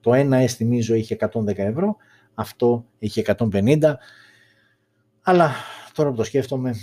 [0.00, 1.96] Το 1S θυμίζω είχε 110 ευρώ,
[2.34, 3.78] αυτό είχε 150,
[5.22, 5.50] αλλά
[5.94, 6.74] τώρα που το σκέφτομαι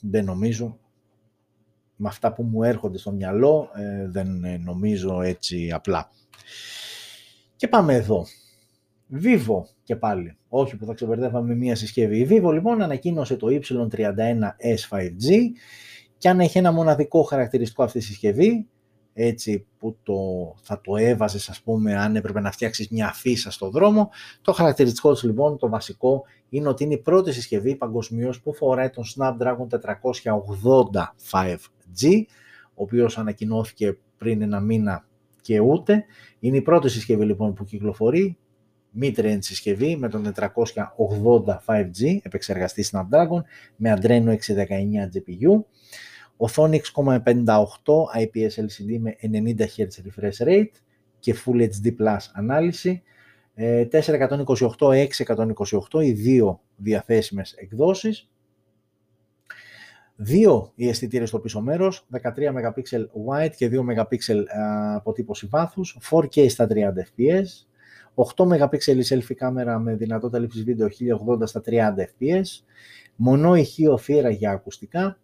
[0.00, 0.78] δεν νομίζω
[1.96, 6.10] με αυτά που μου έρχονται στο μυαλό ε, δεν νομίζω έτσι απλά.
[7.56, 8.26] Και πάμε εδώ.
[9.22, 12.18] Vivo και πάλι, όχι που θα ξεμπερδεύαμε με μία συσκευή.
[12.18, 15.30] Η Vivo λοιπόν ανακοίνωσε το Y31S 5G
[16.18, 18.68] και αν έχει ένα μοναδικό χαρακτηριστικό αυτή η συσκευή,
[19.14, 20.14] έτσι που το,
[20.62, 24.10] θα το έβαζες ας πούμε αν έπρεπε να φτιάξεις μια αφίσα στο δρόμο,
[24.42, 28.90] το χαρακτηριστικό της λοιπόν το βασικό είναι ότι είναι η πρώτη συσκευή παγκοσμίως που φοράει
[28.90, 32.22] τον Snapdragon 480 5G,
[32.74, 35.06] ο οποίος ανακοινώθηκε πριν ένα μήνα
[35.40, 36.04] και ούτε.
[36.38, 38.38] Είναι η πρώτη συσκευή λοιπόν που κυκλοφορεί
[39.00, 40.54] mid-range συσκευή με τον 480
[41.66, 43.42] 5G επεξεργαστή Snapdragon
[43.76, 44.36] με Adreno 619
[45.14, 45.64] GPU.
[46.36, 47.14] Οθόνη 6,58
[48.18, 50.74] IPS LCD με 90 Hz refresh rate
[51.18, 53.02] και Full HD Plus ανάλυση.
[53.90, 58.28] 428, 628 οι δύο διαθέσιμες εκδόσεις.
[60.16, 62.82] Δύο οι αισθητήρες στο πίσω μέρος, 13 MP
[63.28, 64.18] wide και 2 MP
[64.94, 67.44] αποτύπωση βάθους, 4K στα 30 fps,
[68.14, 72.64] 8 MP selfie κάμερα με δυνατότητα λήψης βίντεο 1080 στα 30 fps,
[73.16, 75.18] μονό ηχείο θύρα για ακουστικά,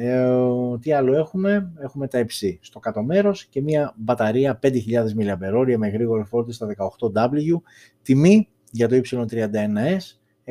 [0.00, 4.70] ε, τι άλλο έχουμε, έχουμε Type-C στο κάτω μέρος και μια μπαταρία 5.000
[5.18, 7.60] mAh με γρήγορη φόρτιση στα 18W,
[8.02, 9.98] τιμή για το Y31S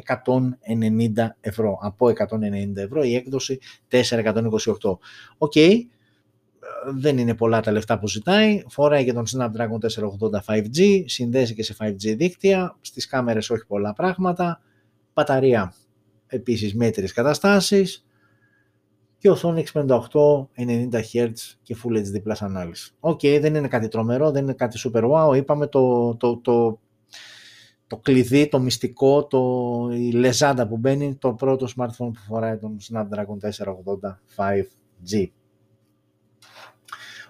[0.06, 3.60] 190 ευρώ, από 190 ευρώ η έκδοση
[3.92, 4.98] 4/128.
[5.38, 5.74] OK, okay.
[6.94, 9.80] δεν είναι πολλά τα λεφτά που ζητάει, φοράει και τον Snapdragon
[10.46, 14.62] 480 5G, συνδέσει και σε 5G δίκτυα, στις κάμερες όχι πολλά πράγματα,
[15.14, 15.74] μπαταρία
[16.28, 18.07] επίσης μέτριες καταστάσεις
[19.18, 20.00] και οθόνη 658
[20.58, 22.94] 90 Hz και Full HD Plus ανάλυση.
[23.00, 26.80] OK, okay, δεν είναι κάτι τρομερό, δεν είναι κάτι super wow, είπαμε το, το, το,
[27.88, 29.40] το κλειδί, το μυστικό, το,
[29.92, 35.26] η λεζάντα που μπαίνει, το πρώτο smartphone που φοράει τον Snapdragon 480 5G.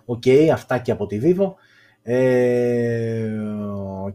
[0.06, 1.54] OK, okay, αυτά και από τη Vivo.
[2.10, 3.38] Ε,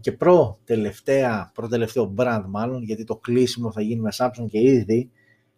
[0.01, 4.61] και προ τελευταία, προ τελευταίο brand μάλλον, γιατί το κλείσιμο θα γίνει με Samsung και
[4.61, 5.11] ήδη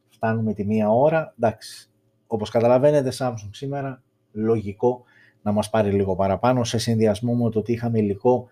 [0.09, 1.35] φτάνουμε τη μία ώρα.
[1.39, 1.91] Εντάξει,
[2.35, 5.05] όπως καταλαβαίνετε Samsung σήμερα, λογικό
[5.43, 8.49] να μας πάρει λίγο παραπάνω σε συνδυασμό με το ότι είχαμε υλικό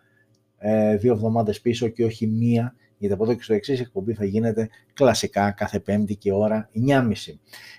[0.58, 4.24] ε, δύο εβδομάδες πίσω και όχι μία, γιατί από εδώ και στο εξής εκπομπή θα
[4.24, 7.12] γίνεται κλασικά κάθε πέμπτη και ώρα 9.30.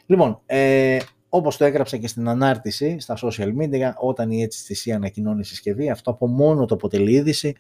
[0.06, 0.98] Λοιπόν, ε,
[1.30, 6.12] όπως το έγραψα και στην ανάρτηση στα social media, όταν η HTC ανακοινώνει συσκευή, αυτό
[6.12, 7.56] από μόνο το αποτελεί είδηση.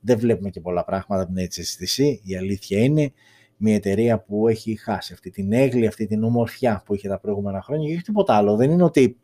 [0.00, 3.12] Δεν βλέπουμε και πολλά πράγματα από την HTC, η αλήθεια είναι.
[3.60, 7.62] Μια εταιρεία που έχει χάσει αυτή την έγκλη, αυτή την ομορφιά που είχε τα προηγούμενα
[7.62, 8.56] χρόνια και όχι τίποτα άλλο.
[8.56, 9.18] Δεν είναι ότι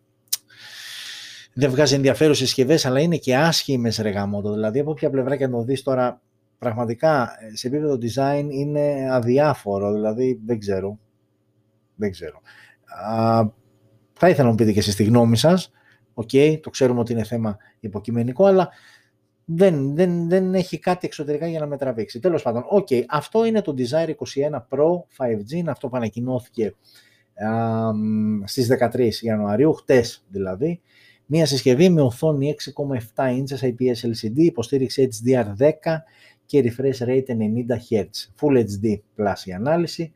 [1.54, 4.52] δεν βγάζει ενδιαφέρουσε συσκευές, αλλά είναι και άσχημες ρεγαμότο.
[4.52, 6.22] Δηλαδή, από ποια πλευρά και να το δεις τώρα,
[6.58, 9.92] πραγματικά σε επίπεδο design είναι αδιάφορο.
[9.92, 10.98] Δηλαδή, δεν ξέρω.
[11.94, 12.40] Δεν ξέρω.
[14.12, 15.70] Θα ήθελα να μου πείτε και εσείς τη γνώμη σας.
[16.14, 16.30] Οκ,
[16.60, 18.68] το ξέρουμε ότι είναι θέμα υποκειμενικό, αλλά
[19.44, 22.20] δεν, δεν, δεν έχει κάτι εξωτερικά για να με τραβήξει.
[22.20, 24.14] Τέλος πάντων, οκ, αυτό είναι το Desire 21
[24.68, 24.88] Pro
[25.18, 26.74] 5G, είναι αυτό που ανακοινώθηκε
[27.34, 27.90] α,
[28.44, 30.80] στις 13 Ιανουαρίου, χτες δηλαδή.
[31.26, 32.54] Μία συσκευή με οθόνη
[33.14, 35.70] 6,7 inches IPS LCD, υποστήριξη HDR10
[36.46, 37.34] και refresh rate 90
[37.90, 38.08] Hz.
[38.40, 40.12] Full HD Plus η ανάλυση.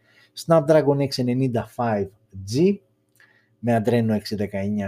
[0.47, 2.78] Snapdragon 690 5G
[3.59, 4.18] με Adreno 619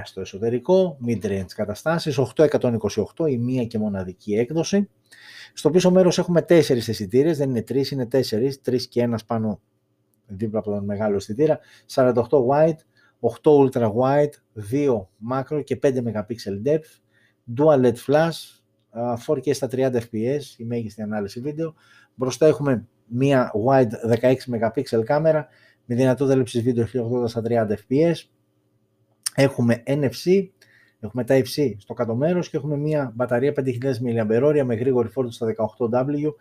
[0.05, 4.89] στο εσωτερικό, mid-range καταστάσεις, 828 η μία και μοναδική έκδοση.
[5.53, 9.61] Στο πίσω μέρος έχουμε τέσσερις αισθητήρες, δεν είναι τρεις, είναι τέσσερις, τρεις και ένας πάνω
[10.27, 11.59] δίπλα από τον μεγάλο αισθητήρα,
[11.95, 12.13] 48
[12.49, 12.77] wide,
[13.21, 16.27] 8 ultra wide, 2 macro και 5 MP
[16.65, 17.01] depth,
[17.57, 18.61] dual LED flash,
[19.27, 21.75] 4K στα 30 fps, η μέγιστη ανάλυση βίντεο.
[22.15, 23.91] Μπροστά έχουμε μία wide
[24.21, 25.49] 16 MP κάμερα
[25.85, 26.87] με δυνατότητα λήψης βίντεο
[27.23, 28.15] 1080 στα 30 fps,
[29.41, 30.49] Έχουμε NFC,
[31.01, 33.65] έχουμε Type-C στο κάτω μέρος και έχουμε μια μπαταρία 5.000
[34.05, 36.33] mAh με γρήγορη φόρτιση στα 18W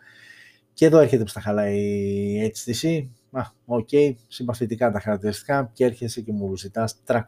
[0.72, 3.06] και εδώ έρχεται που στα χαλάει η HTC.
[3.30, 7.18] Α, OK, okay, συμπαθητικά τα χαρακτηριστικά και έρχεσαι και μου ζητάς 350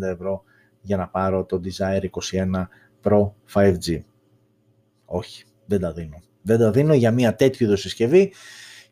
[0.00, 0.42] ευρώ
[0.80, 2.66] για να πάρω το Desire 21
[3.02, 3.98] Pro 5G.
[5.04, 6.22] Όχι, δεν τα δίνω.
[6.42, 8.32] Δεν τα δίνω για μια τέτοιου είδους συσκευή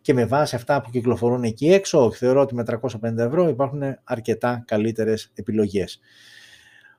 [0.01, 2.64] και με βάση αυτά που κυκλοφορούν εκεί έξω, θεωρώ ότι με
[3.03, 6.01] 350 ευρώ υπάρχουν αρκετά καλύτερες επιλογές.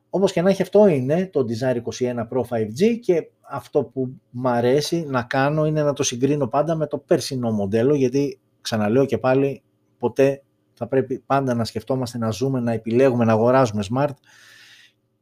[0.10, 4.50] Όμως και να έχει αυτό είναι το Desire 21 Pro 5G και αυτό που μου
[4.50, 9.18] αρέσει να κάνω είναι να το συγκρίνω πάντα με το περσινό μοντέλο γιατί ξαναλέω και
[9.18, 9.64] πάλι
[9.98, 10.44] ποτέ
[10.74, 14.14] θα πρέπει πάντα να σκεφτόμαστε να ζούμε, να επιλέγουμε, να αγοράζουμε smart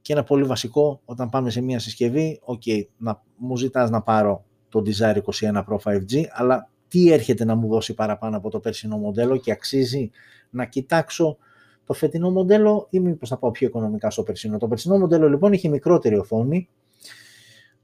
[0.01, 4.43] και ένα πολύ βασικό όταν πάμε σε μια συσκευή, ok, να, μου ζητάς να πάρω
[4.69, 8.97] το Desire 21 Pro 5G αλλά τι έρχεται να μου δώσει παραπάνω από το περσινό
[8.97, 10.11] μοντέλο και αξίζει
[10.49, 11.37] να κοιτάξω
[11.85, 14.57] το φετινό μοντέλο ή μήπως θα πάω πιο οικονομικά στο περσινό.
[14.57, 16.69] Το περσινό μοντέλο λοιπόν είχε μικρότερη οθόνη.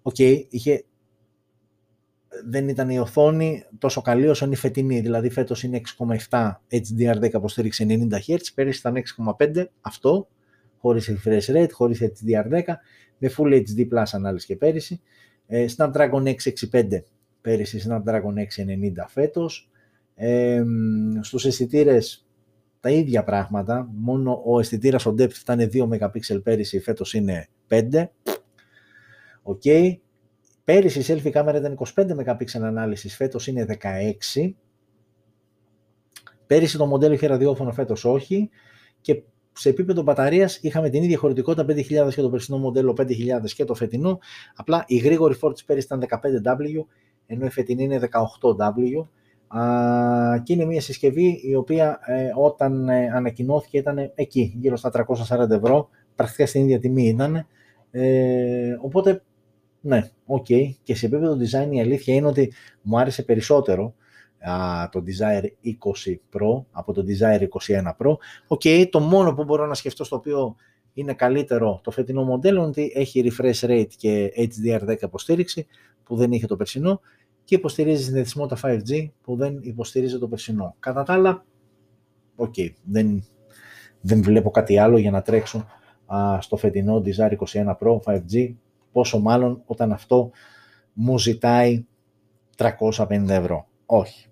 [0.01, 0.84] Οκ, είχε...
[2.45, 4.99] δεν ήταν η οθόνη τόσο καλή όσο είναι η φετινή.
[4.99, 5.82] Δηλαδή φέτος είναι
[6.30, 8.95] 6,7 HDR10 υποστήριξη 90 Hz, πέρυσι ήταν
[9.56, 10.28] 6,5 αυτό,
[10.78, 12.62] χωρίς refresh rate, χωρίς HDR10,
[13.18, 15.01] με Full HD Plus ανάλυση και πέρυσι.
[15.47, 16.34] Ε, Snapdragon 665
[17.46, 19.70] πέρυσι Snapdragon 690 φέτος.
[20.16, 20.64] Ε,
[21.22, 22.28] στους αισθητήρες
[22.80, 28.12] τα ίδια πράγματα, μόνο ο αισθητήρας ο depth ήταν 2 MP πέρυσι, φέτος είναι 5.
[29.43, 29.62] OK.
[29.64, 29.98] Okay.
[30.64, 34.56] Πέρυσι η selfie κάμερα ήταν 25 MP ανάλυσης, φέτος είναι 16.
[36.48, 38.50] Πέρυσι το μοντέλο είχε ραδιόφωνο, φέτος όχι.
[39.02, 39.24] Και
[39.54, 41.66] σε επίπεδο μπαταρίας είχαμε την ίδια χωρητικότητα
[42.08, 44.20] 5.000 και το περσινό μοντέλο 5.000 και το φετινό.
[44.56, 46.86] Απλά η γρήγορη φόρτιση πέρυσι ήταν 15W
[47.26, 49.06] ενώ η φετινή είναι 18W
[50.44, 54.92] και είναι μια συσκευή η οποία ε, όταν ε, ανακοινώθηκε ήταν εκεί, γύρω στα
[55.30, 57.48] 340 ευρώ, πρακτικά στην ίδια τιμή ήταν.
[57.92, 59.24] Ε, οπότε,
[59.82, 60.46] ναι, OK.
[60.50, 60.70] Okay.
[60.84, 63.94] Και σε επίπεδο design η αλήθεια είναι ότι μου άρεσε περισσότερο
[64.40, 68.16] α, το Desire 20 Pro από το Desire 21 Pro.
[68.48, 70.56] OK, okay, το μόνο που μπορώ να σκεφτώ στο οποίο
[70.96, 75.68] είναι καλύτερο το φετινό μοντέλο είναι ότι έχει refresh rate και HDR10 υποστήριξη
[76.04, 77.02] που δεν είχε το περσινό
[77.43, 80.76] και υποστηρίζει συνδεσιμότητα 5G που δεν υποστηρίζει το περσινό.
[80.80, 81.46] Κατά τα άλλα,
[82.36, 83.24] OK, okay, δεν,
[84.02, 85.66] δεν βλέπω κάτι άλλο για να τρέξω
[86.39, 88.54] στο φετινό Desire 21 Pro 5G,
[88.91, 90.32] πόσο μάλλον όταν αυτό
[90.93, 91.86] μου ζητάει
[92.58, 93.68] 350 ευρώ.
[93.86, 94.28] Όχι.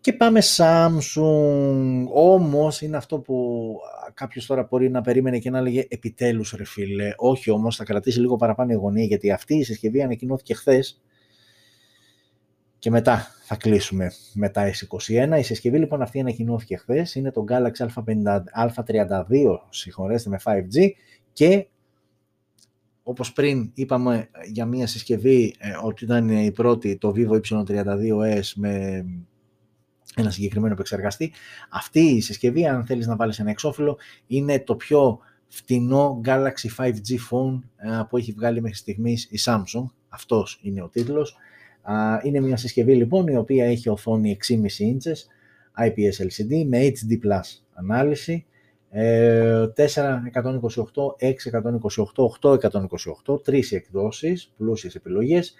[0.00, 2.04] Και πάμε Samsung.
[2.12, 3.76] Όμως είναι αυτό που
[4.18, 7.12] κάποιος τώρα μπορεί να περίμενε και να έλεγε επιτέλους ρε φίλε.
[7.16, 11.02] Όχι όμως, θα κρατήσει λίγο παραπάνω η γωνία γιατί αυτή η συσκευή ανακοινώθηκε χθες.
[12.78, 15.38] Και μετά θα κλείσουμε με τα S21.
[15.38, 17.14] Η συσκευή λοιπόν αυτή ανακοινώθηκε χθες.
[17.14, 20.90] Είναι το Galaxy A50, A32 συγχωρέστε με 5G
[21.32, 21.66] και
[23.02, 29.04] όπως πριν είπαμε για μια συσκευή ε, ότι ήταν η πρώτη το Vivo Y32s με
[30.16, 31.32] ένα συγκεκριμένο επεξεργαστή.
[31.70, 37.14] Αυτή η συσκευή, αν θέλεις να βάλεις ένα εξώφυλλο, είναι το πιο φτηνό Galaxy 5G
[37.30, 39.84] phone ε, που έχει βγάλει μέχρι στιγμής η Samsung.
[40.08, 41.36] Αυτός είναι ο τίτλος.
[42.22, 45.16] Είναι μια συσκευή λοιπόν η οποία έχει οθόνη 6,5 inches
[45.86, 48.46] IPS LCD με HD Plus ανάλυση
[48.90, 48.96] 428,
[51.18, 52.28] 628,
[53.26, 55.54] 828, τρεις εκδόσεις, πλούσιες επιλογές,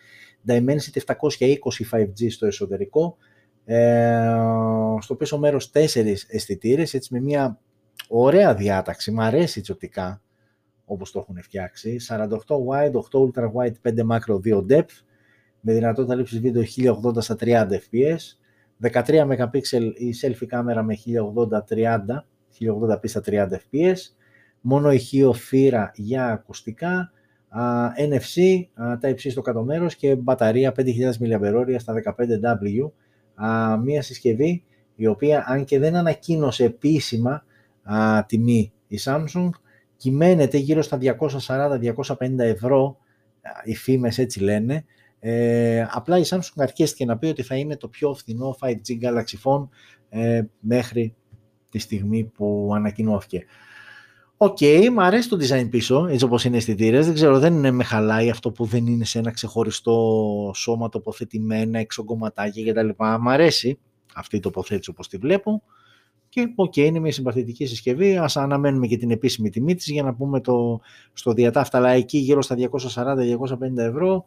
[0.46, 3.16] Dimensity 720 5G στο εσωτερικό,
[3.71, 4.39] ε,
[5.01, 7.59] στο πίσω μέρος τέσσερις αισθητήρες, έτσι με μια
[8.09, 10.23] ωραία διάταξη, μου αρέσει τσοπτικά
[10.85, 12.29] όπως το έχουν φτιάξει, 48
[12.69, 15.03] wide, 8 ultra wide, 5 macro, 2 depth,
[15.61, 18.19] με δυνατότητα λήψης βίντεο 1080 στα 30 fps,
[18.81, 19.61] 13 MP
[19.99, 20.97] η selfie κάμερα με
[21.69, 22.25] 1080-30,
[22.59, 23.97] 1080p στα 30 fps,
[24.61, 27.12] μόνο ηχείο φύρα για ακουστικά,
[28.11, 28.62] NFC,
[29.01, 30.85] τα υψί στο κάτω μέρος και μπαταρία 5.000
[31.21, 32.91] mAh στα 15W,
[33.82, 34.62] μία συσκευή
[34.95, 37.45] η οποία αν και δεν ανακοίνωσε επίσημα
[37.82, 39.51] α, τιμή η Samsung
[39.97, 42.99] κυμαίνεται γύρω στα 240-250 ευρώ
[43.64, 44.84] οι φήμες έτσι λένε
[45.20, 49.39] ε, απλά η Samsung αρκέστηκε να πει ότι θα είναι το πιο φθηνό 5G Galaxy
[49.45, 49.68] Phone
[50.09, 51.14] ε, μέχρι
[51.70, 53.45] τη στιγμή που ανακοινώθηκε.
[54.41, 57.07] OK, okay, μου αρέσει το design πίσω, έτσι όπως είναι αισθητήρες.
[57.07, 61.78] Δεν ξέρω, δεν είναι με χαλάει αυτό που δεν είναι σε ένα ξεχωριστό σώμα τοποθετημένα,
[61.78, 62.89] εξογκωματάκια κτλ.
[63.20, 63.78] Μ' αρέσει
[64.14, 65.62] αυτή η τοποθέτηση όπως τη βλέπω.
[66.28, 68.16] Και OK, okay, είναι μια συμπαθητική συσκευή.
[68.16, 70.80] Ας αναμένουμε και την επίσημη τιμή της για να πούμε το,
[71.12, 74.26] στο διά ταύτα, αλλά εκεί γύρω στα 240-250 ευρώ.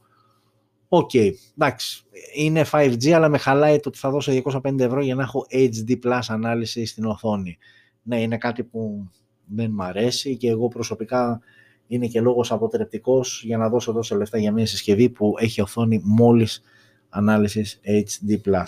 [0.88, 2.04] OK, okay, εντάξει,
[2.36, 4.32] είναι 5G, αλλά με χαλάει το ότι θα δώσω
[4.64, 7.58] 250 ευρώ για να έχω HD Plus ανάλυση στην οθόνη.
[8.04, 9.10] Ναι, είναι κάτι που
[9.54, 11.42] δεν μ' αρέσει και εγώ προσωπικά
[11.88, 16.02] είναι και λόγος αποτρεπτικός για να δώσω τόσο λεφτά για μια συσκευή που έχει οθόνη
[16.04, 16.62] μόλις
[17.10, 18.64] ανάλυσης HD+.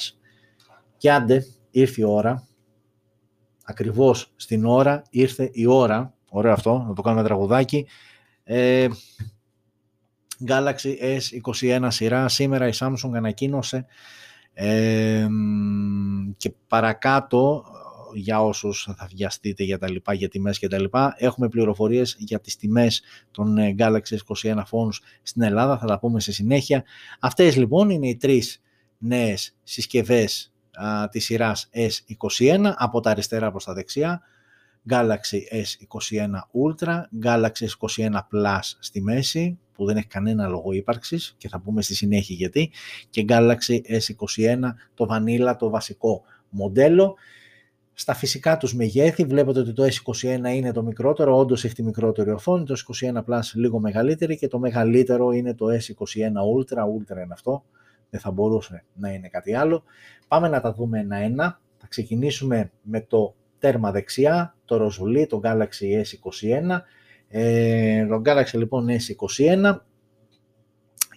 [0.97, 2.47] Και άντε, ήρθε η ώρα,
[3.63, 7.87] ακριβώς στην ώρα ήρθε η ώρα, ωραίο αυτό, να το κάνουμε τραγουδάκι,
[8.43, 8.87] ε,
[10.47, 13.85] Galaxy S21 σειρά, σήμερα η Samsung ανακοίνωσε
[14.53, 15.27] ε,
[16.37, 17.65] και παρακάτω
[18.13, 21.15] για όσους θα βιαστείτε για τα λοιπά, για τιμές και τα λοιπά.
[21.17, 23.01] Έχουμε πληροφορίες για τις τιμές
[23.31, 26.83] των ε, Galaxy S21 phones στην Ελλάδα, θα τα πούμε στη συνέχεια.
[27.19, 28.61] Αυτές λοιπόν είναι οι τρεις
[28.97, 34.21] νέες συσκευές α, της σειράς S21 από τα αριστερά προς τα δεξιά.
[34.89, 36.29] Galaxy S21
[36.63, 41.81] Ultra, Galaxy S21 Plus στη μέση, που δεν έχει κανένα λόγο ύπαρξης και θα πούμε
[41.81, 42.71] στη συνέχεια γιατί,
[43.09, 44.59] και Galaxy S21
[44.93, 47.15] το Vanilla, το βασικό μοντέλο.
[47.93, 49.23] Στα φυσικά τους μεγέθη.
[49.23, 50.23] Βλέπετε ότι το S21
[50.55, 54.59] είναι το μικρότερο, όντως έχει τη μικρότερη οθόνη, το S21 Plus λίγο μεγαλύτερη και το
[54.59, 57.63] μεγαλύτερο είναι το S21 Ultra, Ultra είναι αυτό,
[58.09, 59.83] δεν θα μπορούσε να είναι κάτι άλλο.
[60.27, 66.01] Πάμε να τα δούμε ένα-ένα, θα ξεκινήσουμε με το τέρμα δεξιά, το ροζουλί, το Galaxy
[66.01, 66.79] S21.
[67.27, 69.77] Ε, το Galaxy λοιπόν S21.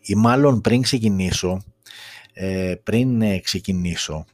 [0.02, 1.62] Ή μάλλον πριν ξεκινήσω,
[2.32, 4.24] ε, πριν ε, ξεκινήσω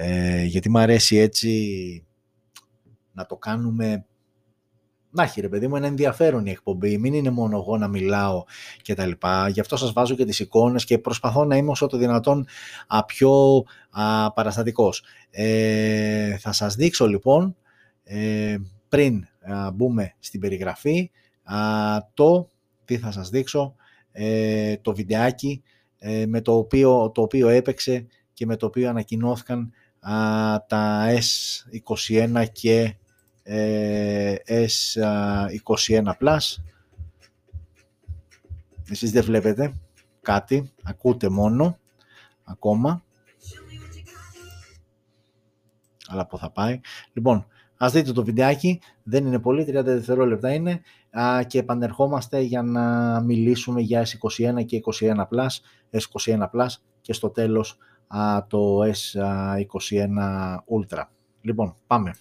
[0.00, 2.06] ε, γιατί μου αρέσει έτσι
[3.12, 4.06] να το κάνουμε
[5.10, 8.44] να έχει ρε παιδί μου ένα ενδιαφέρον η εκπομπή, μην είναι μόνο εγώ να μιλάω
[8.82, 9.48] και τα λοιπά.
[9.48, 12.46] Γι' αυτό σας βάζω και τις εικόνες και προσπαθώ να είμαι όσο το δυνατόν
[12.86, 15.04] α, πιο α, παραστατικός.
[15.30, 17.56] Ε, θα σας δείξω λοιπόν,
[18.04, 18.56] ε,
[18.88, 19.26] πριν
[19.74, 21.10] μπούμε στην περιγραφή,
[22.14, 22.48] το,
[22.84, 23.74] τι θα σας δείξω,
[24.12, 25.62] ε, το βιντεάκι
[25.98, 29.72] ε, με το οποίο, το οποίο έπαιξε και με το οποίο ανακοινώθηκαν
[30.66, 32.94] τα S21 και
[33.42, 36.38] ε, S21 Plus.
[38.90, 39.74] Εσείς δεν βλέπετε
[40.22, 41.78] κάτι, ακούτε μόνο
[42.44, 43.02] ακόμα.
[46.08, 46.80] Αλλά που θα πάει.
[47.12, 47.46] Λοιπόν,
[47.76, 50.80] ας δείτε το βιντεάκι, δεν είναι πολύ, 30 δευτερόλεπτα είναι
[51.46, 55.48] και επανερχόμαστε για να μιλήσουμε για S21 και 21 Plus,
[55.90, 56.68] S21 Plus
[57.00, 57.78] και στο τέλος
[58.08, 61.02] α, το S21 Ultra.
[61.40, 62.14] Λοιπόν, πάμε.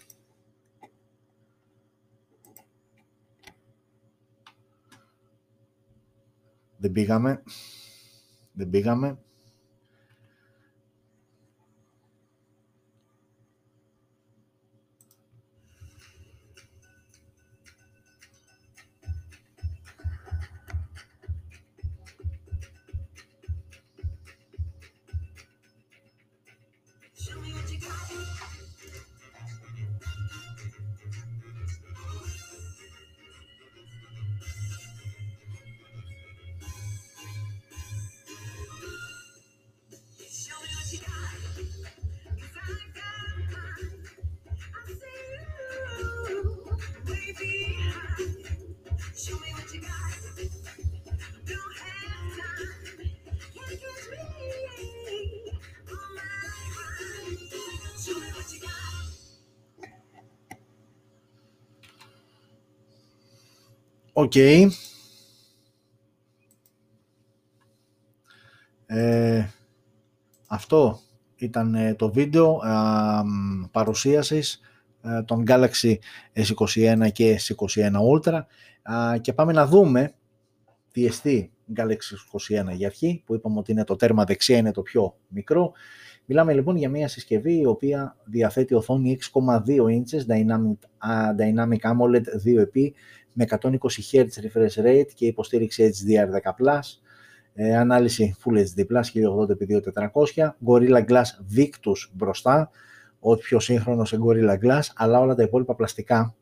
[6.78, 7.44] Δεν πήγαμε.
[8.54, 9.18] Δεν πήγαμε.
[64.20, 64.36] Οκ.
[68.86, 69.50] Ε,
[70.48, 71.00] αυτό
[71.36, 72.70] ήταν ε, το βίντεο ε,
[73.72, 74.60] παρουσίασης
[75.02, 75.96] ε, των Galaxy
[76.34, 78.42] S21 και S21 Ultra
[79.22, 80.14] και πάμε να δούμε
[80.92, 82.40] τι εστί Galaxy
[82.72, 85.72] S21 για αρχή που είπαμε ότι είναι το τέρμα δεξιά είναι το πιο μικρό.
[86.26, 89.42] Μιλάμε λοιπόν για μια συσκευή η οποία διαθέτει οθόνη 6,2
[89.82, 90.78] inches Dynamic,
[91.38, 92.24] Dynamic AMOLED
[92.76, 92.92] 2
[93.34, 93.70] με 120
[94.12, 96.80] Hz refresh rate και υποστήριξη HDR10+,
[97.54, 102.70] ε, ανάλυση Full HD+, 1080x2400, Gorilla Glass Victus μπροστά,
[103.20, 106.36] ό,τι πιο σύγχρονος σε Gorilla Glass, αλλά όλα τα υπόλοιπα πλαστικά.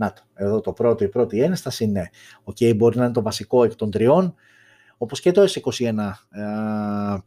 [0.00, 2.10] Να το, εδώ το πρώτο, η πρώτη ένσταση είναι,
[2.44, 4.34] ok, μπορεί να είναι το βασικό εκ των τριών,
[4.98, 5.80] όπως και το S21
[6.30, 6.42] ε,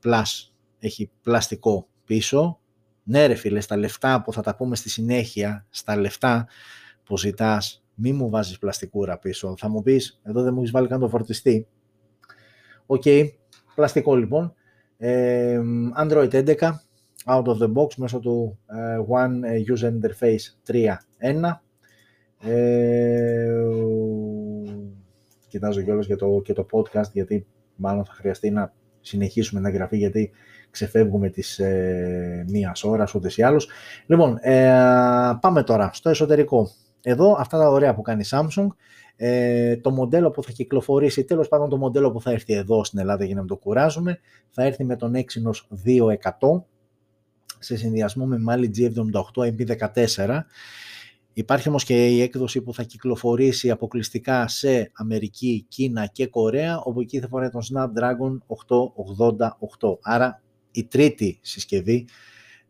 [0.03, 2.59] Plus έχει πλαστικό πίσω.
[3.03, 6.47] Ναι ρε φίλε, στα λεφτά που θα τα πούμε στη συνέχεια, στα λεφτά
[7.03, 9.55] που ζητάς μη μου βάζεις πλαστικούρα πίσω.
[9.57, 11.67] Θα μου πεις, εδώ δεν μου έχεις βάλει καν το φορτιστή.
[12.85, 13.29] OK, okay.
[13.75, 14.53] πλαστικό λοιπόν.
[14.97, 15.59] Ε,
[15.97, 16.55] Android 11,
[17.25, 21.59] out of the box, μέσω του ε, One ε, User Interface 3.1.
[22.43, 23.51] Ε,
[25.47, 29.97] κοιτάζω κιόλας και το, και το podcast, γιατί μάλλον θα χρειαστεί να συνεχίσουμε να γραφεί,
[29.97, 30.31] γιατί
[30.69, 33.67] ξεφεύγουμε τις ε, μίας ώρας, ούτε ή άλλως.
[34.05, 34.73] Λοιπόν, ε,
[35.41, 36.69] πάμε τώρα στο εσωτερικό.
[37.01, 38.67] Εδώ αυτά τα ωραία που κάνει η Samsung,
[39.15, 42.99] ε, το μοντέλο που θα κυκλοφορήσει, τέλος πάντων το μοντέλο που θα έρθει εδώ στην
[42.99, 44.19] Ελλάδα για να το κουράζουμε,
[44.49, 46.63] θα έρθει με τον Exynos 2100
[47.59, 50.39] σε συνδυασμό με Mali G78 MP14.
[51.33, 57.01] Υπάρχει όμως και η έκδοση που θα κυκλοφορήσει αποκλειστικά σε Αμερική, Κίνα και Κορέα, όπου
[57.01, 58.37] εκεί θα φοράει τον Snapdragon
[59.79, 59.97] 888.
[60.01, 62.07] Άρα η τρίτη συσκευή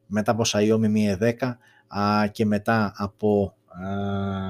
[0.06, 3.56] μετά από Xiaomi Mi 10 και μετά από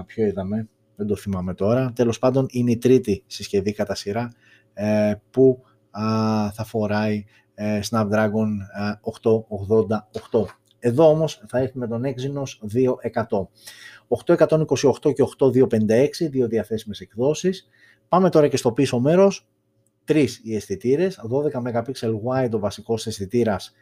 [0.05, 1.91] ποιο είδαμε, δεν το θυμάμαι τώρα.
[1.95, 4.31] Τέλος πάντων είναι η τρίτη συσκευή κατά σειρά
[4.73, 5.63] ε, που
[6.53, 8.47] θα φοράει ε, Snapdragon
[10.31, 10.45] 888.
[10.83, 12.43] Εδώ όμως θα έρθει με τον Exynos
[13.13, 13.47] 2100.
[14.07, 17.69] 828 και 8256, δύο διαθέσιμες εκδόσεις.
[18.07, 19.47] Πάμε τώρα και στο πίσω μέρος.
[20.03, 21.91] Τρεις οι αισθητήρες, 12 MP
[22.25, 23.73] wide ο βασικός αισθητήρας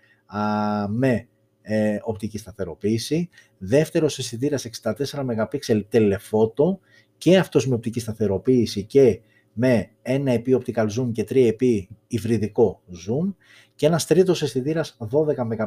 [0.88, 1.28] με
[1.62, 6.78] ε, οπτική σταθεροποίηση, δεύτερος αισθητήρας 64 MP telephoto
[7.18, 9.20] και αυτός με οπτική σταθεροποίηση και
[9.62, 13.34] με 1 επί optical zoom και 3 επί υβριδικό zoom
[13.76, 15.58] και ένας τρίτος αισθητήρας 12 MP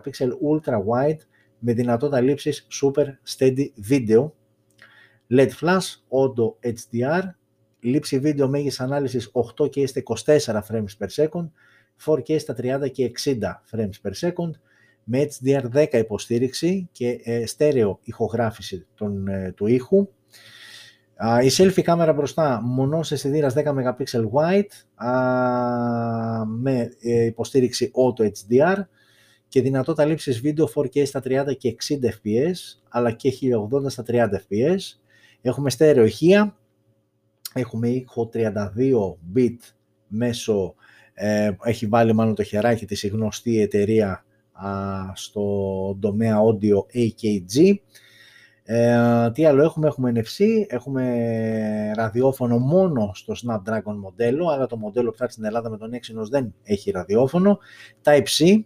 [0.50, 1.18] ultra wide
[1.58, 4.30] με δυνατότητα λήψης super steady video,
[5.30, 7.22] LED flash, auto HDR,
[7.80, 10.02] λήψη βίντεο μέγιστης ανάλυσης 8K στα
[10.36, 11.48] 24 frames per second,
[12.04, 13.32] 4K στα 30 και 60
[13.70, 14.50] frames per second,
[15.04, 20.08] με HDR10 υποστήριξη και ε, στέρεο ηχογράφηση των, ε, του ήχου.
[21.42, 24.62] Η selfie κάμερα μπροστά μονός αισθητήρας 10 MP wide
[26.46, 28.76] με ε, υποστήριξη Auto HDR
[29.48, 33.32] και δυνατότητα λήψης βίντεο 4K στα 30 και 60 fps αλλά και
[33.82, 34.78] 1080 στα 30 fps.
[35.42, 36.56] Έχουμε στέρεο ηχεία,
[37.54, 38.52] έχουμε ήχο 32
[39.34, 39.56] bit
[40.06, 40.74] μέσω,
[41.62, 44.24] έχει βάλει μάλλον το χεράκι της η γνωστή εταιρεία
[45.14, 47.74] στο τομέα audio AKG.
[48.64, 55.10] Ε, τι άλλο έχουμε, έχουμε NFC, έχουμε ραδιόφωνο μόνο στο Snapdragon μοντέλο, αλλά το μοντέλο
[55.10, 57.58] που θα έρθει στην Ελλάδα με τον Exynos δεν έχει ραδιόφωνο.
[58.04, 58.60] Type-C,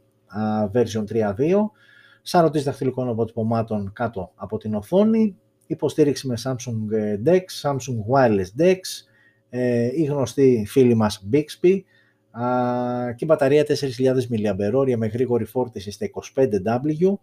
[0.73, 1.35] version 3.2,
[2.23, 5.37] σαρωτής δαχτυλικών αποτυπωμάτων κάτω από την οθόνη,
[5.67, 8.79] υποστήριξη με Samsung ε, DeX, Samsung Wireless DeX,
[9.49, 11.81] ε, η γνωστή φίλη μας Bixby,
[13.17, 13.75] και μπαταρία 4.000
[14.31, 17.15] mAh με γρήγορη φόρτιση στα 25W,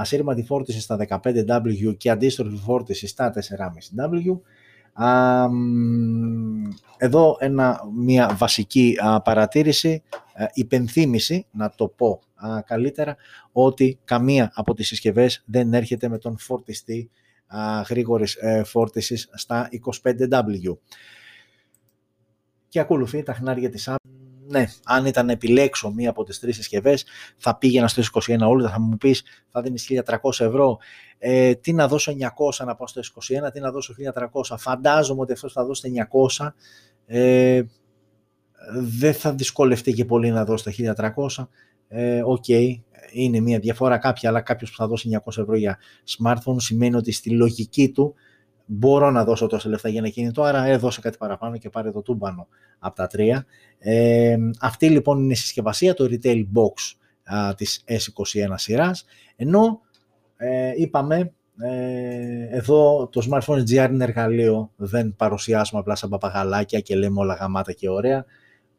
[0.00, 4.40] ασύρματη φόρτιση στα 15W και αντίστροφη φόρτιση στα 4,5W,
[6.96, 10.02] εδώ ένα, μια βασική παρατήρηση,
[10.34, 12.20] α, υπενθύμηση, να το πω
[12.66, 13.16] καλύτερα,
[13.52, 17.10] ότι καμία από τις συσκευές δεν έρχεται με τον φορτιστή
[17.46, 20.76] α, γρήγορης ε, φόρτισης στα 25W.
[22.68, 23.99] Και ακολουθεί τα χνάρια της Apple.
[24.50, 27.04] Ναι, αν ήταν να επιλέξω μία από τις τρεις συσκευές,
[27.36, 30.78] θα πήγαινα στο 21 όλο, θα μου πεις θα δίνεις 1300 ευρώ,
[31.18, 33.00] ε, τι να δώσω 900 να πάω στο
[33.46, 34.56] 21, τι να δώσω 1300.
[34.58, 35.92] Φαντάζομαι ότι αυτός θα δώσει
[36.38, 36.54] 900,
[37.06, 37.62] ε,
[38.72, 41.48] δεν θα δυσκολευτεί και πολύ να δώσει τα 1300.
[41.88, 42.80] Ε, OK, okay,
[43.12, 45.78] είναι μια διαφορά κάποια, αλλά κάποιος που θα δώσει 900 ευρώ για
[46.18, 48.14] smartphone σημαίνει ότι στη λογική του
[48.72, 52.02] μπορώ να δώσω τόσα λεφτά για ένα κινητό, άρα δώσε κάτι παραπάνω και πάρε το
[52.02, 52.48] τούμπανο
[52.78, 53.46] από τα τρία.
[53.78, 56.96] Ε, αυτή λοιπόν είναι η συσκευασία, το retail box
[57.34, 59.04] α, της S21 σειράς,
[59.36, 59.80] ενώ
[60.36, 66.96] ε, είπαμε ε, εδώ το smartphone GR είναι εργαλείο, δεν παρουσιάζουμε απλά σαν παπαγαλάκια και
[66.96, 68.24] λέμε όλα γαμάτα και ωραία.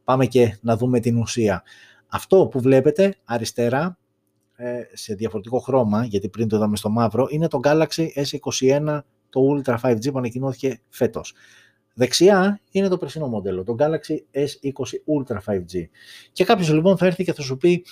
[0.04, 1.64] Πάμε και να δούμε την ουσία.
[2.08, 3.98] Αυτό που βλέπετε αριστερά
[4.56, 9.00] ε, σε διαφορετικό χρώμα, γιατί πριν το είδαμε στο μαύρο, είναι το Galaxy S21
[9.32, 11.34] το Ultra 5G που ανακοινώθηκε φέτος.
[11.94, 15.84] Δεξιά είναι το περσινό μοντέλο, το Galaxy S20 Ultra 5G.
[16.32, 17.86] Και κάποιος λοιπόν θα έρθει και θα σου πει,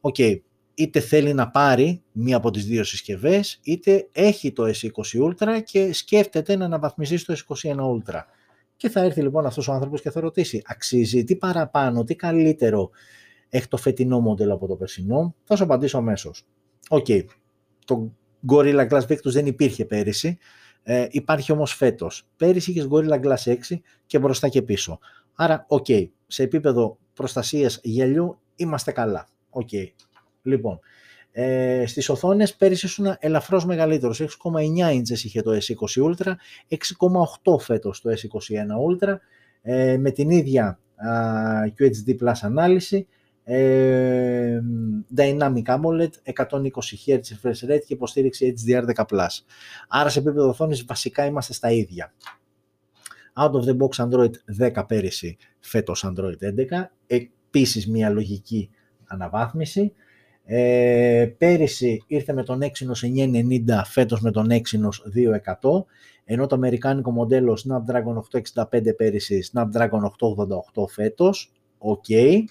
[0.00, 0.40] ok,
[0.74, 5.92] είτε θέλει να πάρει μία από τις δύο συσκευές, είτε έχει το S20 Ultra και
[5.92, 8.20] σκέφτεται να αναβαθμιστεί στο S21 Ultra.
[8.76, 12.90] Και θα έρθει λοιπόν αυτός ο άνθρωπος και θα ρωτήσει, αξίζει, τι παραπάνω, τι καλύτερο
[13.48, 16.46] έχει το φετινό μοντέλο από το περσινό; Θα σου απαντήσω αμέσως.
[16.88, 17.06] Οκ,
[17.84, 18.12] το
[18.52, 20.38] Gorilla Glass Victus δεν υπήρχε πέρυσι,
[20.88, 22.28] ε, υπάρχει όμως φέτος.
[22.36, 23.54] Πέρυσι είχες Gorilla Glass 6
[24.06, 24.98] και μπροστά και πίσω.
[25.34, 25.86] Άρα, οκ,
[26.26, 29.28] σε επίπεδο προστασίας γυαλιού είμαστε καλά.
[29.50, 29.68] Οκ.
[30.42, 30.78] Λοιπόν,
[31.32, 34.20] ε, στις οθόνες πέρυσι ήσουν ελαφρώς μεγαλύτερος.
[34.20, 36.32] 6,9 inches είχε το S20 Ultra,
[36.68, 39.16] 6,8 φέτος το S21 Ultra,
[39.62, 40.78] ε, με την ίδια
[41.78, 43.06] QHD Plus ανάλυση,
[43.48, 44.60] ε,
[45.16, 46.68] Dynamic AMOLED, 120
[47.06, 49.26] Hz refresh rate και υποστήριξη HDR10+.
[49.88, 52.14] Άρα σε επίπεδο οθόνης βασικά είμαστε στα ίδια.
[53.34, 54.30] Out of the box Android
[54.74, 58.70] 10 πέρυσι, φέτος Android 11, επίσης μια λογική
[59.06, 59.92] αναβάθμιση.
[60.44, 65.86] Ε, πέρυσι ήρθε με τον Exynos 990, φέτος με τον Exynos 2100,
[66.24, 70.00] ενώ το αμερικάνικο μοντέλο Snapdragon 865 πέρυσι, Snapdragon
[70.74, 72.44] 888 φέτος, ok.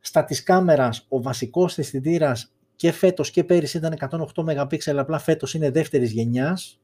[0.00, 5.54] Στα της κάμερας, ο βασικός αισθητήρας και φέτος και πέρυσι ήταν 108 MP, απλά φέτος
[5.54, 6.80] είναι δεύτερης γενιάς,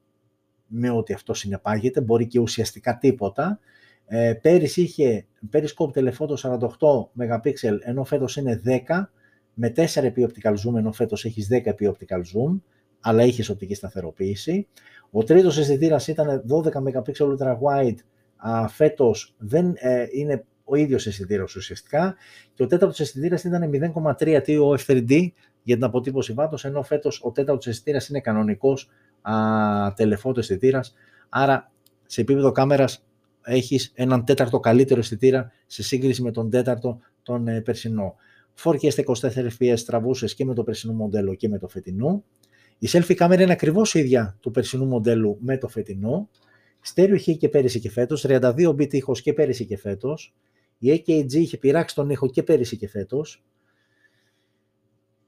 [0.67, 3.59] με ό,τι αυτό συνεπάγεται, μπορεί και ουσιαστικά τίποτα.
[4.07, 7.53] Ε, πέρυσι είχε periscope telephoto 48 MP,
[7.85, 9.11] ενώ φέτος είναι 10,
[9.55, 12.61] με 4 επί optical zoom, ενώ φέτος έχεις 10 επί optical zoom,
[13.01, 14.67] αλλά είχε οπτική σταθεροποίηση.
[15.11, 17.99] Ο τρίτος αισθητήρας ήταν 12 MP ultra wide,
[18.37, 22.17] α, φέτος δεν ε, είναι ο ίδιος αισθητήρας ουσιαστικά
[22.55, 23.71] και ο τέταρτος αισθητήρας ήταν
[24.19, 25.29] 0,3 TOF3D
[25.63, 28.91] για την αποτύπωση βάτος, ενώ φέτος ο τέταρτος αισθητήρας είναι κανονικός
[29.95, 30.95] τελεφώτο αισθητήρας.
[31.29, 31.71] Άρα
[32.07, 33.05] σε επίπεδο κάμερας
[33.45, 38.15] έχεις έναν τέταρτο καλύτερο αισθητήρα σε σύγκριση με τον τέταρτο τον ε, περσινό.
[38.63, 42.25] 4K στα 24 fps τραβούσες και με το περσινό μοντέλο και με το φετινό.
[42.79, 46.29] Η selfie κάμερα είναι ακριβώς ίδια του περσινού μοντέλου με το φετινό.
[46.81, 50.35] Στέρεο είχε και πέρυσι και φέτος, 32 bit ήχος και πέρυσι και φέτος.
[50.79, 53.45] Η AKG είχε πειράξει τον ήχο και πέρυσι και φέτος.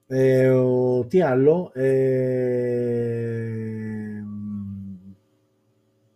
[0.06, 0.52] Ε,
[1.08, 1.70] τι άλλο.
[1.74, 3.06] Ε,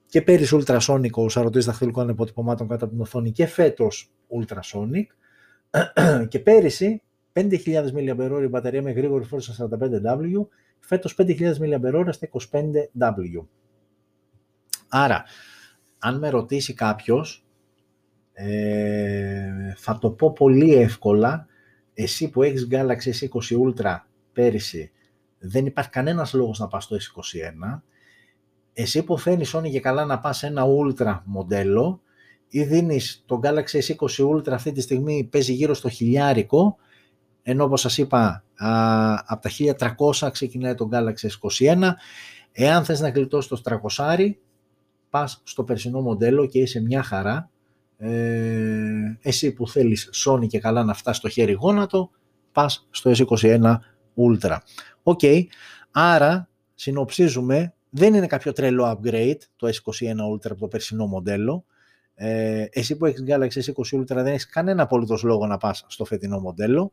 [0.07, 5.07] και πέρυσι Ultrasonic ο σαρωτής δαχτυλικών αποτυπωμάτων κάτω από την οθόνη και φέτος Ultrasonic.
[6.29, 7.03] και πέρυσι
[7.33, 10.47] 5.000 mAh η μπαταρία με γρήγορη φόρτιση στα 45W,
[10.81, 13.47] φέτος 5.000 mAh στα 25W.
[14.89, 15.25] Άρα,
[15.99, 17.45] αν με ρωτήσει κάποιος,
[18.43, 21.47] ε, θα το πω πολύ εύκολα,
[21.95, 23.97] εσύ που έχεις Galaxy S20 Ultra
[24.33, 24.91] πέρυσι,
[25.39, 27.81] δεν υπάρχει κανένας λόγος να πας στο S21.
[28.73, 32.03] Εσύ που θέλεις όνει και καλά να πας ένα Ultra μοντέλο
[32.49, 36.77] ή δίνεις το Galaxy S20 Ultra αυτή τη στιγμή παίζει γύρω στο χιλιάρικο,
[37.43, 38.45] ενώ όπως σας είπα
[39.27, 39.51] από τα
[40.21, 41.91] 1300 ξεκινάει το Galaxy S21.
[42.53, 44.31] Εάν θες να γλιτώσεις το 300,
[45.11, 47.50] πας στο περσινό μοντέλο και είσαι μια χαρά
[48.03, 52.11] ε, εσύ που θέλεις σώνει και καλά να φτάσει στο χέρι γόνατο,
[52.53, 53.75] πας στο S21
[54.17, 54.57] Ultra.
[55.03, 55.21] OK,
[55.91, 61.65] άρα συνοψίζουμε, δεν είναι κάποιο τρελό upgrade το S21 Ultra από το περσινό μοντέλο.
[62.15, 66.05] Ε, εσύ που έχεις Galaxy S20 Ultra δεν έχεις κανένα απολύτως λόγο να πας στο
[66.05, 66.93] φετινό μοντέλο.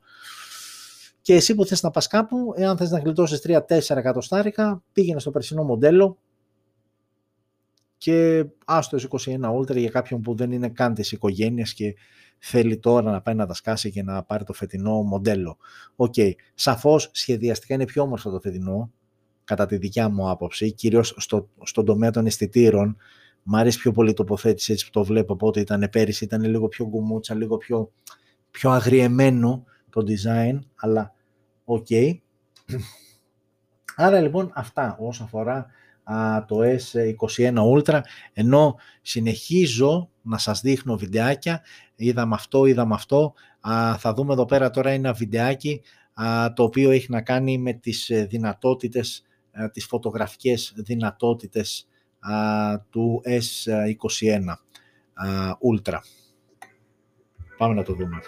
[1.21, 5.31] Και εσύ που θες να πας κάπου, εάν θες να γλιτώσεις 3-4 εκατοστάρικα, πήγαινε στο
[5.31, 6.17] περσινό μοντέλο
[7.97, 11.95] και άσ' το S21 Ultra για κάποιον που δεν είναι καν της οικογένειας και
[12.39, 15.57] θέλει τώρα να πάει να τα σκάσει και να πάρει το φετινό μοντέλο.
[15.95, 16.31] OK, okay.
[16.53, 18.91] σαφώς σχεδιαστικά είναι πιο όμορφο το φετινό,
[19.43, 22.97] κατά τη δικιά μου άποψη, κυρίως στο, στον τομέα των αισθητήρων.
[23.43, 26.43] Μ' αρέσει πιο πολύ η τοποθέτηση έτσι που το βλέπω από ό,τι ήταν πέρυσι, ήταν
[26.43, 27.91] λίγο πιο γκουμούτσα, λίγο πιο,
[28.51, 31.13] πιο αγριεμένο το design, αλλά
[31.65, 31.85] OK.
[31.89, 32.17] Okay.
[33.95, 35.65] Άρα λοιπόν αυτά όσον αφορά
[36.47, 37.99] το S21 Ultra,
[38.33, 41.61] ενώ συνεχίζω να σας δείχνω βιντεάκια,
[41.95, 43.33] είδαμε αυτό, είδαμε αυτό,
[43.97, 45.81] θα δούμε εδώ πέρα τώρα ένα βιντεάκι
[46.53, 49.23] το οποίο έχει να κάνει με τις ε, δυνατότητες,
[49.71, 51.87] τις φωτογραφικές δυνατότητες
[52.89, 54.41] του S21
[55.71, 55.97] Ultra.
[57.57, 58.19] Πάμε να το δούμε.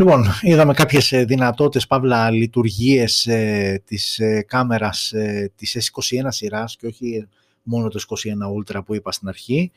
[0.00, 6.76] Λοιπόν, είδαμε κάποιες ε, δυνατότητες, παύλα λειτουργίες ε, της ε, κάμερας ε, της S21 σειράς
[6.76, 7.28] και όχι
[7.62, 9.70] μόνο το S21 Ultra που είπα στην αρχή.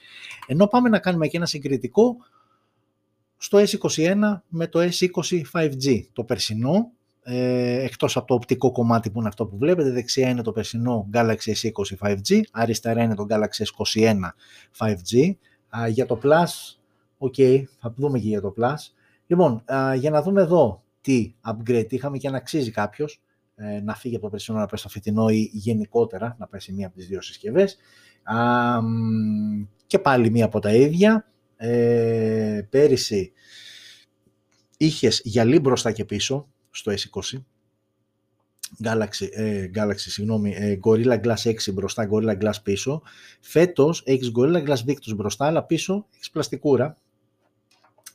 [0.48, 2.16] Ενώ πάμε να κάνουμε και ένα συγκριτικό
[3.38, 4.16] στο S21
[4.48, 6.92] με το S20 5G, το περσινό,
[7.24, 11.10] ε, εκτός από το οπτικό κομμάτι που είναι αυτό που βλέπετε, δεξιά είναι το περσινό
[11.14, 14.16] Galaxy S20 5G, αριστερά είναι το Galaxy S21
[14.78, 15.36] 5G.
[15.90, 16.78] για το Plus,
[17.20, 19.03] ok, θα δούμε και για το Plus.
[19.34, 19.64] Λοιπόν,
[19.96, 23.22] για να δούμε εδώ τι upgrade είχαμε και αν αξίζει κάποιος
[23.56, 26.74] ε, να φύγει από το περσινό να πάει στο φετινό ή γενικότερα να πάει σε
[26.74, 27.78] μία από τις δύο συσκευές.
[29.88, 31.28] και πάλι μία από τα ίδια.
[31.58, 33.32] Ε, πέρυσι
[34.78, 37.38] είχες γυαλί μπροστά και πίσω στο S20.
[38.84, 43.02] Galaxy, ε, Galaxy συγγνώμη, ε, Gorilla Glass 6 μπροστά, Gorilla Glass πίσω.
[43.40, 46.98] Φέτος έχεις Gorilla Glass Victus μπροστά, αλλά πίσω έχεις πλαστικούρα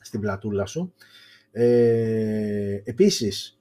[0.09, 0.93] στην πλατούλα σου.
[1.51, 3.59] Ε, επίσης,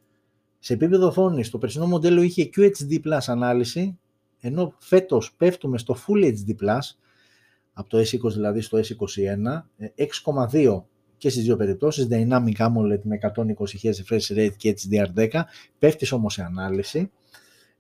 [0.59, 3.99] σε επίπεδο οθόνης, το περσινό μοντέλο είχε QHD Plus ανάλυση,
[4.41, 6.79] ενώ φέτος πέφτουμε στο Full HD Plus,
[7.73, 9.63] από το S20 δηλαδή στο S21,
[10.53, 10.83] 6,2
[11.17, 13.43] και στις δύο περιπτώσεις, Dynamic AMOLED με 120
[13.83, 15.41] Hz refresh rate και HDR10,
[15.79, 17.11] πέφτεις όμως σε ανάλυση.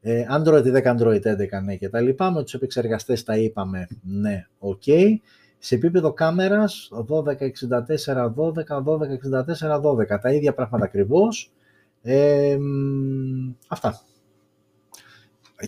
[0.00, 2.30] Ε, Android 10, Android 11, ναι και τα λοιπά.
[2.30, 5.18] Με τους επεξεργαστές τα είπαμε, ναι, ok.
[5.58, 10.18] Σε επίπεδο κάμερας 1264, 12, 1264, 12.
[10.20, 11.52] Τα ίδια πράγματα ακριβώς.
[12.02, 12.58] Ε,
[13.68, 14.00] αυτά.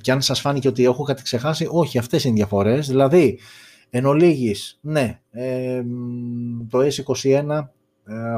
[0.01, 2.89] Και αν σας φάνηκε ότι έχω κάτι ξεχάσει, όχι, αυτές είναι οι διαφορές.
[2.89, 3.39] Δηλαδή,
[3.91, 5.85] εν ολίγης, ναι, ες,
[6.69, 7.69] το S21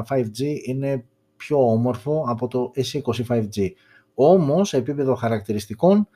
[0.07, 1.05] 5G είναι
[1.35, 3.69] πιο όμορφο από το S20 5G.
[4.13, 6.07] Όμως, σε επίπεδο χαρακτηριστικών,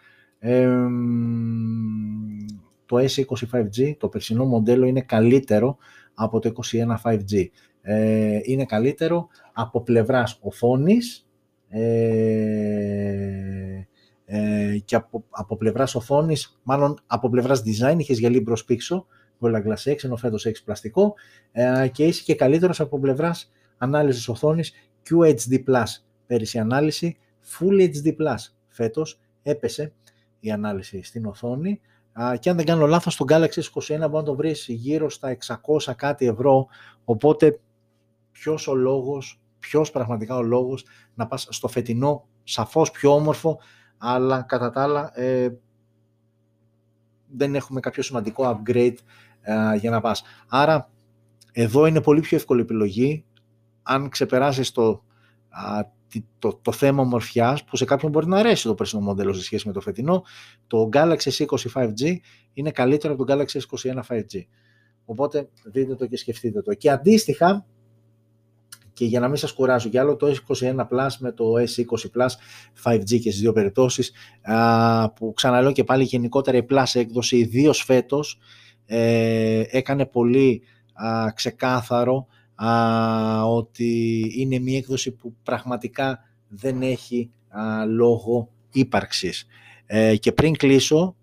[2.87, 5.77] το S20 5G, το περσινό μοντέλο, είναι καλύτερο
[6.13, 7.45] από το 21 5G.
[7.81, 11.27] Ε, είναι καλύτερο από πλευράς οθόνης
[11.69, 11.87] ε,
[14.25, 19.05] ε, και από, από πλευράς οθόνης, μάλλον από πλευράς design, είχες γυαλί μπρος πίξω,
[19.39, 21.13] Gorilla Glass 6, ενώ φέτος έχεις πλαστικό
[21.51, 24.73] ε, και είσαι και καλύτερος από πλευράς ανάλυσης οθόνης
[25.09, 25.83] QHD+.
[26.27, 27.17] Πέρυσι ανάλυση
[27.59, 28.15] Full HD+.
[28.67, 29.93] Φέτος έπεσε
[30.39, 31.79] η ανάλυση στην οθόνη
[32.39, 35.37] και αν δεν κάνω λάθος, το Galaxy S21 μπορεί να το βρεις γύρω στα
[35.85, 36.67] 600 κάτι ευρώ,
[37.03, 37.59] οπότε
[38.31, 43.59] ποιος ο λόγος, ποιος πραγματικά ο λόγος να πας στο φετινό, σαφώς πιο όμορφο,
[43.97, 45.49] αλλά κατά τα άλλα ε,
[47.27, 48.95] δεν έχουμε κάποιο σημαντικό upgrade
[49.41, 50.23] ε, για να πας.
[50.47, 50.89] Άρα
[51.51, 53.25] εδώ είναι πολύ πιο εύκολη επιλογή,
[53.83, 55.03] αν ξεπεράσεις το,
[56.39, 59.67] το, το θέμα ομορφιάς που σε κάποιον μπορεί να αρέσει το περσινό μοντέλο σε σχέση
[59.67, 60.23] με το φετινό.
[60.67, 62.15] Το Galaxy S20 5G
[62.53, 64.45] είναι καλύτερο από το Galaxy S21 5G.
[65.05, 66.73] Οπότε δείτε το και σκεφτείτε το.
[66.73, 67.65] Και αντίστοιχα,
[68.93, 72.29] και για να μην σας κουράζω κι άλλο, το S21 Plus με το S20 Plus
[72.83, 74.11] 5G και στις δύο περιπτώσεις,
[75.15, 78.39] που ξαναλέω και πάλι γενικότερα η Plus έκδοση, ιδίως φέτος,
[78.85, 80.61] ε, έκανε πολύ
[81.33, 82.27] ξεκάθαρο
[83.45, 87.31] ότι είναι μια έκδοση που πραγματικά δεν έχει
[87.87, 89.45] λόγο ύπαρξης.
[89.85, 91.15] Ε, και πριν κλείσω,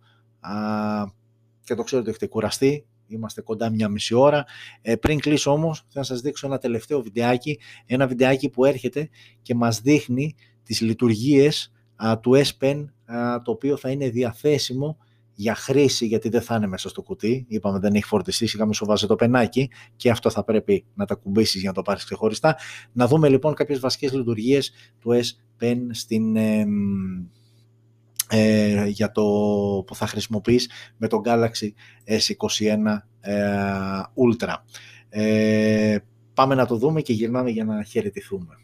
[1.64, 4.44] και το ξέρω ότι έχετε κουραστεί, είμαστε κοντά μια μισή ώρα.
[4.82, 9.08] Ε, πριν κλείσω όμως, θα σας δείξω ένα τελευταίο βιντεάκι, ένα βιντεάκι που έρχεται
[9.42, 11.72] και μας δείχνει τις λειτουργίες
[12.20, 12.84] του S Pen,
[13.44, 14.98] το οποίο θα είναι διαθέσιμο
[15.34, 17.44] για χρήση, γιατί δεν θα είναι μέσα στο κουτί.
[17.48, 21.14] Είπαμε δεν έχει φορτιστεί, σιγά σου βάζει το πενάκι και αυτό θα πρέπει να τα
[21.14, 22.56] κουμπίσεις για να το πάρεις ξεχωριστά.
[22.92, 26.36] Να δούμε λοιπόν κάποιες βασικές λειτουργίες του S Pen στην,
[28.28, 29.22] ε, για το
[29.86, 31.68] που θα χρησιμοποιείς με το Galaxy
[32.04, 34.54] S21 ε, Ultra.
[35.08, 35.96] Ε,
[36.34, 38.58] πάμε να το δούμε και γυρνάμε για να χαιρετηθούμε.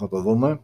[0.00, 0.60] Θα το δούμε.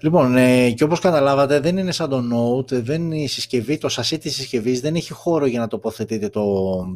[0.00, 3.88] Λοιπόν, ε, και όπως καταλάβατε δεν είναι σαν το Note, δεν είναι η συσκευή, το
[3.88, 6.44] σασί της συσκευής δεν έχει χώρο για να τοποθετείτε το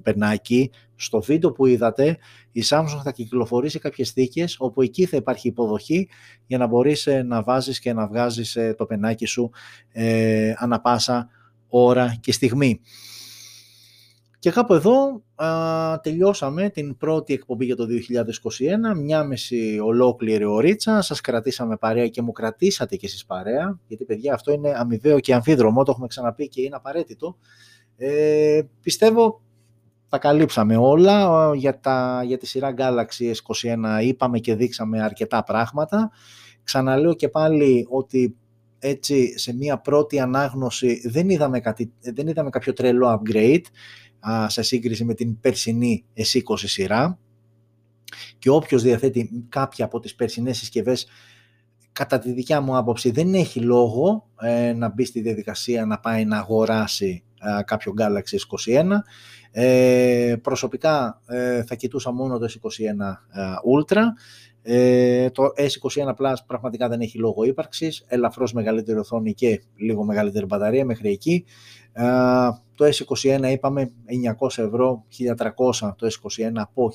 [0.03, 0.71] περνάκι.
[0.97, 2.19] Στο βίντεο που είδατε
[2.53, 6.09] η Samsung θα κυκλοφορήσει κάποιες θήκες όπου εκεί θα υπάρχει υποδοχή
[6.47, 9.51] για να μπορείς ε, να βάζεις και να βγάζεις ε, το πενάκι σου
[9.93, 11.29] ε, ανα πάσα
[11.69, 12.81] ώρα και στιγμή.
[14.43, 17.87] Και κάπου εδώ α, τελειώσαμε την πρώτη εκπομπή για το
[18.95, 24.05] 2021, μια μισή ολόκληρη ωρίτσα, σας κρατήσαμε παρέα και μου κρατήσατε και εσείς παρέα, γιατί
[24.05, 27.37] παιδιά αυτό είναι αμοιβαίο και αμφίδρομο, το έχουμε ξαναπεί και είναι απαραίτητο.
[27.97, 29.41] Ε, πιστεύω
[30.09, 36.11] τα καλύψαμε όλα, για, τα, για τη σειρά Galaxy S21 είπαμε και δείξαμε αρκετά πράγματα.
[36.65, 38.37] Ξαναλέω και πάλι ότι
[38.79, 43.65] έτσι σε μια πρώτη ανάγνωση δεν είδαμε, κάτι, δεν είδαμε κάποιο τρελό upgrade
[44.47, 47.19] σε σύγκριση με την περσινή S20 σειρά.
[48.39, 51.07] Και όποιος διαθέτει κάποια από τις περσινές συσκευές
[51.93, 56.25] κατά τη δικιά μου άποψη δεν έχει λόγο ε, να μπει στη διαδικασία να πάει
[56.25, 57.25] να αγοράσει
[57.65, 58.89] κάποιο Galaxy S21.
[59.51, 63.13] Ε, προσωπικά ε, θα κοιτούσα μόνο το S21
[63.77, 64.01] Ultra.
[64.63, 68.05] Ε, το S21 Plus πραγματικά δεν έχει λόγο ύπαρξης.
[68.09, 71.45] Ελαφρώς μεγαλύτερη οθόνη και λίγο μεγαλύτερη μπαταρία μέχρι εκεί
[72.83, 73.93] το S21 είπαμε
[74.41, 75.05] 900 ευρώ,
[75.37, 76.93] 1300 το S21 από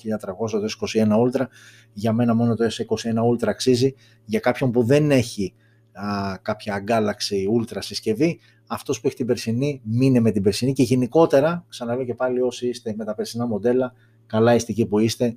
[0.47, 1.45] 1300 το S21 Ultra.
[1.93, 3.95] Για μένα μόνο το S21 Ultra αξίζει.
[4.25, 5.53] Για κάποιον που δεν έχει
[5.91, 10.83] α, κάποια Galaxy Ultra συσκευή, αυτός που έχει την περσινή, μείνε με την περσινή και
[10.83, 13.93] γενικότερα, ξαναλέω και πάλι όσοι είστε με τα περσινά μοντέλα,
[14.25, 15.35] καλά είστε εκεί που είστε,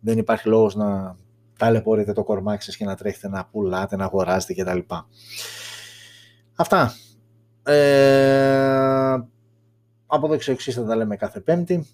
[0.00, 1.16] δεν υπάρχει λόγος να
[1.58, 4.78] ταλαιπωρείτε το κορμάκι σας και να τρέχετε να πουλάτε, να αγοράζετε κτλ.
[6.54, 6.94] Αυτά.
[7.62, 9.16] Ε,
[10.10, 11.86] από εδώ εξής θα τα λέμε κάθε πέμπτη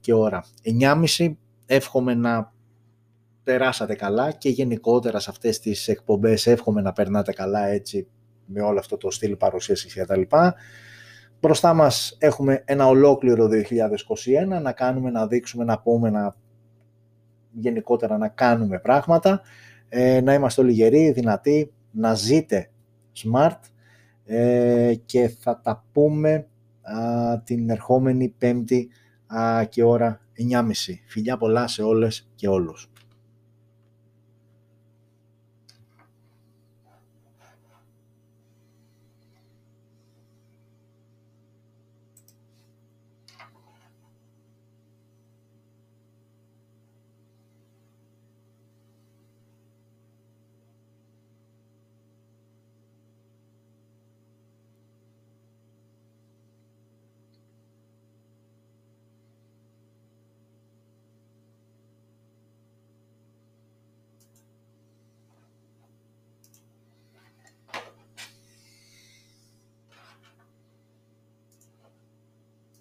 [0.00, 0.44] και ώρα
[0.80, 1.34] 9.30.
[1.66, 2.52] Εύχομαι να
[3.42, 8.06] περάσατε καλά και γενικότερα σε αυτές τις εκπομπές εύχομαι να περνάτε καλά έτσι
[8.46, 10.54] με όλο αυτό το στυλ παρουσίασης και τα λοιπά.
[11.40, 13.48] Μπροστά μας έχουμε ένα ολόκληρο
[14.56, 16.36] 2021 να κάνουμε, να δείξουμε, να πούμε, να
[17.52, 19.40] γενικότερα να κάνουμε πράγματα,
[19.88, 22.70] ε, να είμαστε όλοι γεροί, δυνατοί, να ζείτε
[23.22, 23.60] smart
[24.24, 26.46] ε, και θα τα πούμε
[27.44, 28.88] την ερχόμενη πέμπτη
[29.68, 30.20] και ώρα
[30.52, 30.62] 9.30.
[31.06, 32.90] Φιλιά πολλά σε όλες και όλους.